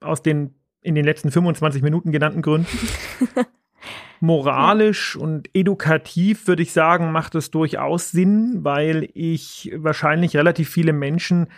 aus 0.00 0.22
den 0.22 0.54
in 0.82 0.94
den 0.94 1.04
letzten 1.04 1.30
25 1.30 1.82
Minuten 1.82 2.12
genannten 2.12 2.42
Gründen. 2.42 2.78
Moralisch 4.20 5.16
und 5.16 5.48
edukativ 5.54 6.46
würde 6.46 6.62
ich 6.62 6.72
sagen, 6.72 7.10
macht 7.10 7.34
es 7.34 7.50
durchaus 7.50 8.10
Sinn, 8.10 8.58
weil 8.62 9.08
ich 9.14 9.72
wahrscheinlich 9.74 10.36
relativ 10.36 10.68
viele 10.68 10.92
Menschen, 10.92 11.48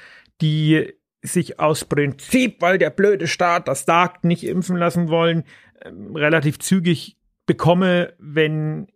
die 0.41 0.95
sich 1.21 1.59
aus 1.59 1.85
Prinzip, 1.85 2.61
weil 2.61 2.79
der 2.79 2.91
blöde 2.91 3.27
Staat 3.27 3.69
das 3.69 3.85
sagt, 3.85 4.25
nicht 4.25 4.45
impfen 4.45 4.77
lassen 4.77 5.09
wollen, 5.09 5.45
ähm, 5.83 6.17
relativ 6.17 6.59
zügig 6.59 7.19
bekomme, 7.47 8.15
wenn 8.19 8.89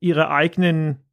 ihre 0.00 0.30
eigenen 0.30 1.03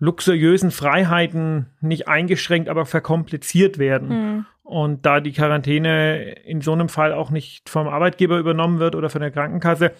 luxuriösen 0.00 0.70
Freiheiten 0.70 1.66
nicht 1.80 2.08
eingeschränkt, 2.08 2.68
aber 2.68 2.86
verkompliziert 2.86 3.78
werden. 3.78 4.08
Mhm. 4.08 4.46
Und 4.62 5.06
da 5.06 5.20
die 5.20 5.32
Quarantäne 5.32 6.32
in 6.44 6.60
so 6.60 6.72
einem 6.72 6.88
Fall 6.88 7.12
auch 7.12 7.30
nicht 7.30 7.68
vom 7.68 7.86
Arbeitgeber 7.86 8.38
übernommen 8.38 8.78
wird 8.78 8.94
oder 8.94 9.10
von 9.10 9.20
der 9.20 9.30
Krankenkasse 9.30 9.92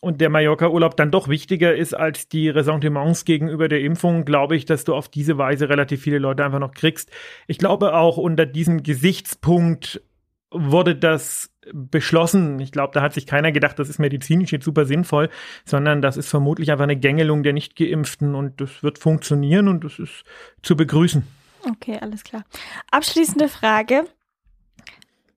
und 0.00 0.20
der 0.20 0.30
Mallorca-Urlaub 0.30 0.96
dann 0.96 1.10
doch 1.10 1.28
wichtiger 1.28 1.74
ist 1.74 1.94
als 1.94 2.28
die 2.28 2.48
Ressentiments 2.48 3.24
gegenüber 3.24 3.68
der 3.68 3.80
Impfung, 3.80 4.24
glaube 4.24 4.56
ich, 4.56 4.64
dass 4.64 4.84
du 4.84 4.94
auf 4.94 5.08
diese 5.08 5.38
Weise 5.38 5.68
relativ 5.68 6.02
viele 6.02 6.18
Leute 6.18 6.44
einfach 6.44 6.58
noch 6.58 6.74
kriegst. 6.74 7.10
Ich 7.46 7.58
glaube 7.58 7.94
auch 7.94 8.16
unter 8.16 8.46
diesem 8.46 8.82
Gesichtspunkt 8.82 10.02
wurde 10.50 10.96
das 10.96 11.50
beschlossen. 11.72 12.60
Ich 12.60 12.72
glaube, 12.72 12.92
da 12.94 13.02
hat 13.02 13.12
sich 13.12 13.26
keiner 13.26 13.52
gedacht, 13.52 13.78
das 13.78 13.88
ist 13.88 13.98
medizinisch 13.98 14.52
jetzt 14.52 14.64
super 14.64 14.86
sinnvoll, 14.86 15.28
sondern 15.64 16.02
das 16.02 16.16
ist 16.16 16.28
vermutlich 16.28 16.70
einfach 16.70 16.84
eine 16.84 16.96
Gängelung 16.96 17.42
der 17.42 17.52
Nicht-Geimpften 17.52 18.34
und 18.34 18.60
das 18.60 18.82
wird 18.82 18.98
funktionieren 18.98 19.68
und 19.68 19.84
das 19.84 19.98
ist 19.98 20.24
zu 20.62 20.76
begrüßen. 20.76 21.26
Okay, 21.68 21.98
alles 22.00 22.22
klar. 22.22 22.44
Abschließende 22.90 23.48
Frage. 23.48 24.04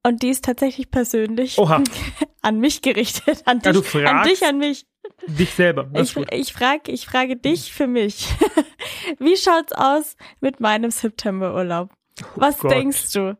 Und 0.03 0.21
die 0.23 0.29
ist 0.29 0.45
tatsächlich 0.45 0.91
persönlich 0.91 1.57
Oha. 1.57 1.83
an 2.41 2.59
mich 2.59 2.81
gerichtet. 2.81 3.41
An 3.45 3.59
dich, 3.59 3.73
Ja, 3.73 3.81
du 3.81 4.09
an 4.09 4.27
dich, 4.27 4.45
an 4.45 4.57
mich. 4.57 4.85
Dich 5.27 5.49
selber. 5.51 5.89
Ich, 5.95 6.15
ich 6.15 6.53
frage 6.53 6.91
ich 6.91 7.05
frage 7.05 7.35
dich 7.35 7.73
für 7.73 7.87
mich. 7.87 8.27
Wie 9.19 9.35
schaut's 9.35 9.73
aus 9.73 10.15
mit 10.39 10.59
meinem 10.59 10.91
Septemberurlaub? 10.91 11.91
Was 12.35 12.63
Oh 12.63 12.67
denkst 12.67 13.11
du? 13.13 13.37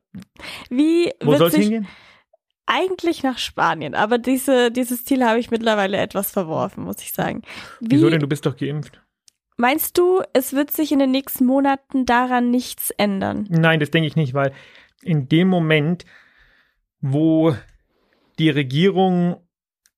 Wie 0.70 1.12
Wo 1.22 1.32
wird 1.32 1.40
soll 1.40 1.52
hingehen? 1.52 1.88
eigentlich 2.66 3.24
nach 3.24 3.38
Spanien, 3.40 3.96
aber 3.96 4.18
diese, 4.20 4.72
dieses 4.72 5.04
Ziel 5.06 5.26
habe 5.26 5.40
ich 5.40 5.50
mittlerweile 5.52 5.98
etwas 5.98 6.32
verworfen, 6.32 6.84
muss 6.84 7.02
ich 7.02 7.12
sagen. 7.14 7.42
Wie, 7.80 7.92
Wieso 7.96 8.10
denn? 8.10 8.20
Du 8.20 8.28
bist 8.28 8.46
doch 8.46 8.56
geimpft. 8.56 9.02
Meinst 9.58 9.98
du, 9.98 10.22
es 10.34 10.54
wird 10.54 10.72
sich 10.72 10.92
in 10.92 11.00
den 11.00 11.12
nächsten 11.12 11.46
Monaten 11.46 12.06
daran 12.06 12.50
nichts 12.52 12.92
ändern? 12.92 13.46
Nein, 13.50 13.80
das 13.80 13.92
denke 13.92 14.08
ich 14.08 14.16
nicht, 14.16 14.34
weil 14.34 14.54
in 15.02 15.28
dem 15.28 15.48
Moment, 15.50 16.06
wo 17.02 17.56
die 18.38 18.50
Regierung 18.50 19.42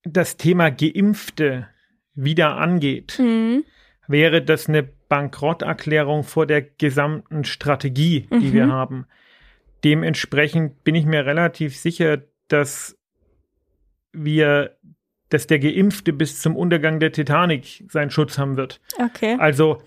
das 0.04 0.38
Thema 0.38 0.72
Geimpfte 0.72 1.68
wieder 2.16 2.56
angeht, 2.58 3.18
Mhm. 3.20 3.64
wäre 4.08 4.42
das 4.42 4.68
eine 4.68 4.90
Bankrotterklärung 5.12 6.24
vor 6.24 6.46
der 6.46 6.62
gesamten 6.62 7.44
Strategie, 7.44 8.28
die 8.32 8.48
Mhm. 8.48 8.54
wir 8.54 8.68
haben. 8.70 9.08
Dementsprechend 9.84 10.86
bin 10.86 10.96
ich 10.96 11.06
mir 11.06 11.26
relativ 11.26 11.76
sicher, 11.76 12.20
dass 12.48 12.98
wir, 14.14 14.78
dass 15.28 15.48
der 15.48 15.60
Geimpfte 15.60 16.14
bis 16.14 16.42
zum 16.42 16.56
Untergang 16.56 17.02
der 17.02 17.12
Titanic 17.12 17.84
seinen 17.90 18.10
Schutz 18.10 18.38
haben 18.38 18.56
wird. 18.56 18.80
Okay. 18.98 19.36
Also 19.38 19.80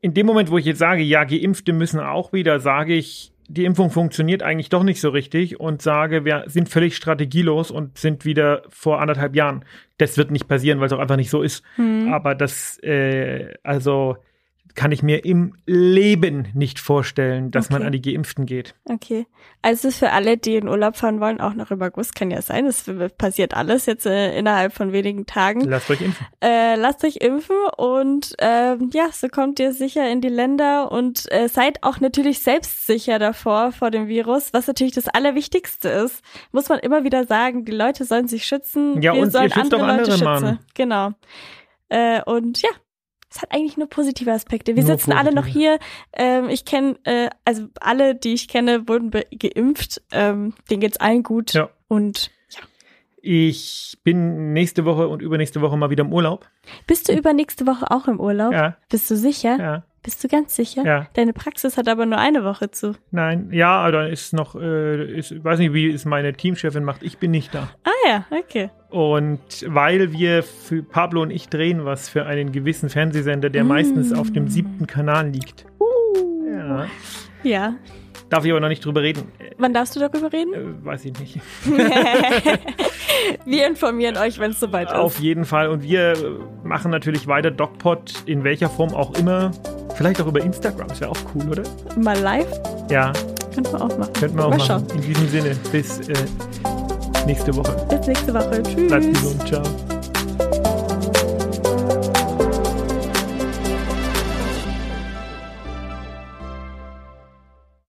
in 0.00 0.14
dem 0.14 0.26
Moment, 0.26 0.48
wo 0.52 0.58
ich 0.58 0.64
jetzt 0.64 0.78
sage, 0.78 1.02
ja, 1.02 1.24
Geimpfte 1.24 1.72
müssen 1.72 1.98
auch 1.98 2.32
wieder, 2.32 2.60
sage 2.60 2.94
ich, 2.94 3.32
die 3.48 3.64
Impfung 3.64 3.90
funktioniert 3.90 4.44
eigentlich 4.44 4.68
doch 4.68 4.84
nicht 4.84 5.00
so 5.00 5.08
richtig 5.08 5.58
und 5.58 5.82
sage, 5.82 6.24
wir 6.24 6.44
sind 6.46 6.68
völlig 6.68 6.94
strategielos 6.94 7.72
und 7.72 7.98
sind 7.98 8.24
wieder 8.24 8.62
vor 8.68 9.00
anderthalb 9.00 9.34
Jahren. 9.34 9.64
Das 9.98 10.16
wird 10.16 10.30
nicht 10.30 10.46
passieren, 10.46 10.78
weil 10.78 10.86
es 10.86 10.92
auch 10.92 11.00
einfach 11.00 11.16
nicht 11.16 11.30
so 11.30 11.42
ist. 11.42 11.64
Hm. 11.74 12.12
Aber 12.12 12.36
das, 12.36 12.78
äh, 12.84 13.54
also 13.64 14.18
kann 14.76 14.92
ich 14.92 15.02
mir 15.02 15.24
im 15.24 15.54
Leben 15.66 16.48
nicht 16.54 16.78
vorstellen, 16.78 17.50
dass 17.50 17.70
man 17.70 17.78
Okay. 17.82 17.86
an 17.86 17.92
die 17.92 18.02
Geimpften 18.02 18.46
geht. 18.46 18.74
Okay. 18.84 19.26
Also 19.62 19.90
für 19.90 20.12
alle, 20.12 20.36
die 20.36 20.56
in 20.56 20.68
Urlaub 20.68 20.96
fahren 20.96 21.18
wollen, 21.20 21.40
auch 21.40 21.54
noch 21.54 21.70
im 21.70 21.82
August, 21.82 22.14
kann 22.14 22.30
ja 22.30 22.40
sein, 22.42 22.66
es 22.66 22.84
passiert 23.18 23.54
alles 23.54 23.86
jetzt 23.86 24.06
äh, 24.06 24.38
innerhalb 24.38 24.72
von 24.74 24.92
wenigen 24.92 25.26
Tagen. 25.26 25.62
Lasst 25.62 25.90
euch 25.90 26.00
impfen. 26.02 26.26
Äh, 26.40 26.76
lasst 26.76 27.02
euch 27.04 27.16
impfen 27.16 27.56
und 27.76 28.34
ähm, 28.38 28.90
ja, 28.92 29.08
so 29.12 29.28
kommt 29.28 29.58
ihr 29.58 29.72
sicher 29.72 30.08
in 30.08 30.20
die 30.20 30.28
Länder 30.28 30.92
und 30.92 31.24
äh, 31.32 31.48
seid 31.48 31.82
auch 31.82 31.98
natürlich 32.00 32.40
selbstsicher 32.40 33.18
davor 33.18 33.72
vor 33.72 33.90
dem 33.90 34.06
Virus, 34.06 34.52
was 34.52 34.66
natürlich 34.66 34.94
das 34.94 35.08
Allerwichtigste 35.08 35.88
ist. 35.88 36.22
Muss 36.52 36.68
man 36.68 36.78
immer 36.80 37.02
wieder 37.02 37.24
sagen, 37.26 37.64
die 37.64 37.72
Leute 37.72 38.04
sollen 38.04 38.28
sich 38.28 38.44
schützen, 38.44 39.00
Ja, 39.02 39.14
wir 39.14 39.20
und 39.22 39.28
ihr 39.28 39.30
sollen 39.32 39.50
schützt 39.50 39.72
andere 39.74 39.82
auch 39.82 39.86
Leute 39.98 40.12
andere, 40.12 40.18
schützen. 40.18 40.44
Mann. 40.44 40.58
Genau. 40.74 41.10
Äh, 41.88 42.20
und 42.24 42.60
ja, 42.62 42.68
es 43.36 43.42
hat 43.42 43.52
eigentlich 43.52 43.76
nur 43.76 43.88
positive 43.88 44.32
Aspekte. 44.32 44.74
Wir 44.76 44.82
Nur 44.84 44.96
sitzen 44.96 45.12
alle 45.12 45.34
noch 45.34 45.42
positive. 45.44 45.58
hier. 45.62 45.78
Ähm, 46.14 46.48
ich 46.48 46.64
kenne, 46.64 46.96
äh, 47.04 47.28
also 47.44 47.66
alle, 47.80 48.14
die 48.14 48.34
ich 48.34 48.48
kenne, 48.48 48.88
wurden 48.88 49.10
geimpft. 49.10 50.02
Ähm, 50.12 50.54
denen 50.70 50.80
geht's 50.80 50.96
allen 50.98 51.22
gut. 51.22 51.52
Ja. 51.52 51.68
Und 51.88 52.30
Ich 53.20 53.98
bin 54.04 54.52
nächste 54.52 54.84
Woche 54.84 55.08
und 55.08 55.20
übernächste 55.20 55.60
Woche 55.60 55.76
mal 55.76 55.90
wieder 55.90 56.04
im 56.04 56.12
Urlaub. 56.12 56.48
bist 56.86 57.08
du 57.08 57.12
übernächste 57.12 57.66
Woche 57.66 57.90
auch 57.90 58.06
im 58.08 58.20
Urlaub? 58.20 58.52
Ja, 58.52 58.76
Bist 58.88 59.10
du 59.10 59.16
sicher? 59.16 59.56
ja, 59.58 59.84
Bist 60.06 60.22
du 60.24 60.28
ganz 60.28 60.56
sicher? 60.56 60.82
ja. 60.86 61.06
Deine 61.14 61.32
Praxis 61.34 61.76
hat 61.76 61.88
aber 61.88 62.06
nur 62.06 62.16
eine 62.18 62.44
Woche 62.44 62.70
zu. 62.70 62.94
Nein, 63.10 63.48
ja, 63.52 63.76
aber 63.80 63.92
dann 63.92 64.06
ist 64.10 64.32
noch, 64.32 64.54
äh, 64.54 65.18
ist, 65.18 65.44
weiß 65.44 65.58
nicht, 65.58 65.74
wie 65.74 65.90
es 65.90 66.04
meine 66.06 66.32
Teamchefin 66.32 66.84
macht. 66.84 67.02
Ich 67.02 67.18
bin 67.18 67.32
nicht 67.32 67.52
da. 67.54 67.68
Ah 67.84 67.90
ja, 68.08 68.24
okay. 68.30 68.70
Und 68.88 69.40
weil 69.66 70.12
wir 70.12 70.42
für 70.44 70.82
Pablo 70.84 71.22
und 71.22 71.30
ich 71.30 71.48
drehen 71.48 71.84
was 71.84 72.08
für 72.08 72.24
einen 72.24 72.52
gewissen 72.52 72.88
Fernsehsender, 72.88 73.50
der 73.50 73.64
Mm. 73.64 73.68
meistens 73.68 74.12
auf 74.14 74.30
dem 74.32 74.46
siebten 74.48 74.86
Kanal 74.86 75.28
liegt. 75.28 75.66
Ja. 76.48 76.86
Ja. 77.42 77.74
Darf 78.28 78.44
ich 78.44 78.50
aber 78.50 78.60
noch 78.60 78.68
nicht 78.68 78.84
drüber 78.84 79.02
reden. 79.02 79.30
Wann 79.58 79.72
darfst 79.72 79.94
du 79.94 80.00
darüber 80.00 80.32
reden? 80.32 80.52
Äh, 80.52 80.84
weiß 80.84 81.04
ich 81.04 81.12
nicht. 81.20 81.38
Wir 83.44 83.66
informieren 83.66 84.16
euch, 84.16 84.38
wenn 84.38 84.50
es 84.50 84.60
soweit 84.60 84.92
Auf 84.92 85.14
ist. 85.14 85.20
jeden 85.20 85.44
Fall. 85.44 85.68
Und 85.68 85.82
wir 85.82 86.14
machen 86.64 86.90
natürlich 86.90 87.26
weiter 87.26 87.50
DocPod 87.50 88.12
in 88.26 88.44
welcher 88.44 88.68
Form 88.68 88.94
auch 88.94 89.14
immer. 89.18 89.52
Vielleicht 89.94 90.20
auch 90.20 90.26
über 90.26 90.40
Instagram. 90.42 90.88
Ist 90.90 91.00
ja 91.00 91.08
auch 91.08 91.16
cool, 91.34 91.48
oder? 91.50 91.62
Mal 91.96 92.18
live? 92.18 92.46
Ja, 92.90 93.12
Könnten 93.54 93.72
wir 93.72 93.80
auch 93.80 93.96
machen. 93.98 94.12
könnten 94.12 94.36
wir 94.36 94.44
auch 94.44 94.50
Mal 94.50 94.58
machen. 94.58 94.86
schauen. 94.88 94.96
In 94.96 95.02
diesem 95.02 95.28
Sinne, 95.28 95.56
bis 95.72 96.00
äh, 96.08 96.14
nächste 97.26 97.54
Woche. 97.56 97.74
Bis 97.88 98.06
nächste 98.06 98.34
Woche. 98.34 98.62
Tschüss. 98.62 98.86
Bleibt 98.88 99.14
gesund. 99.14 99.46
Ciao. 99.48 99.62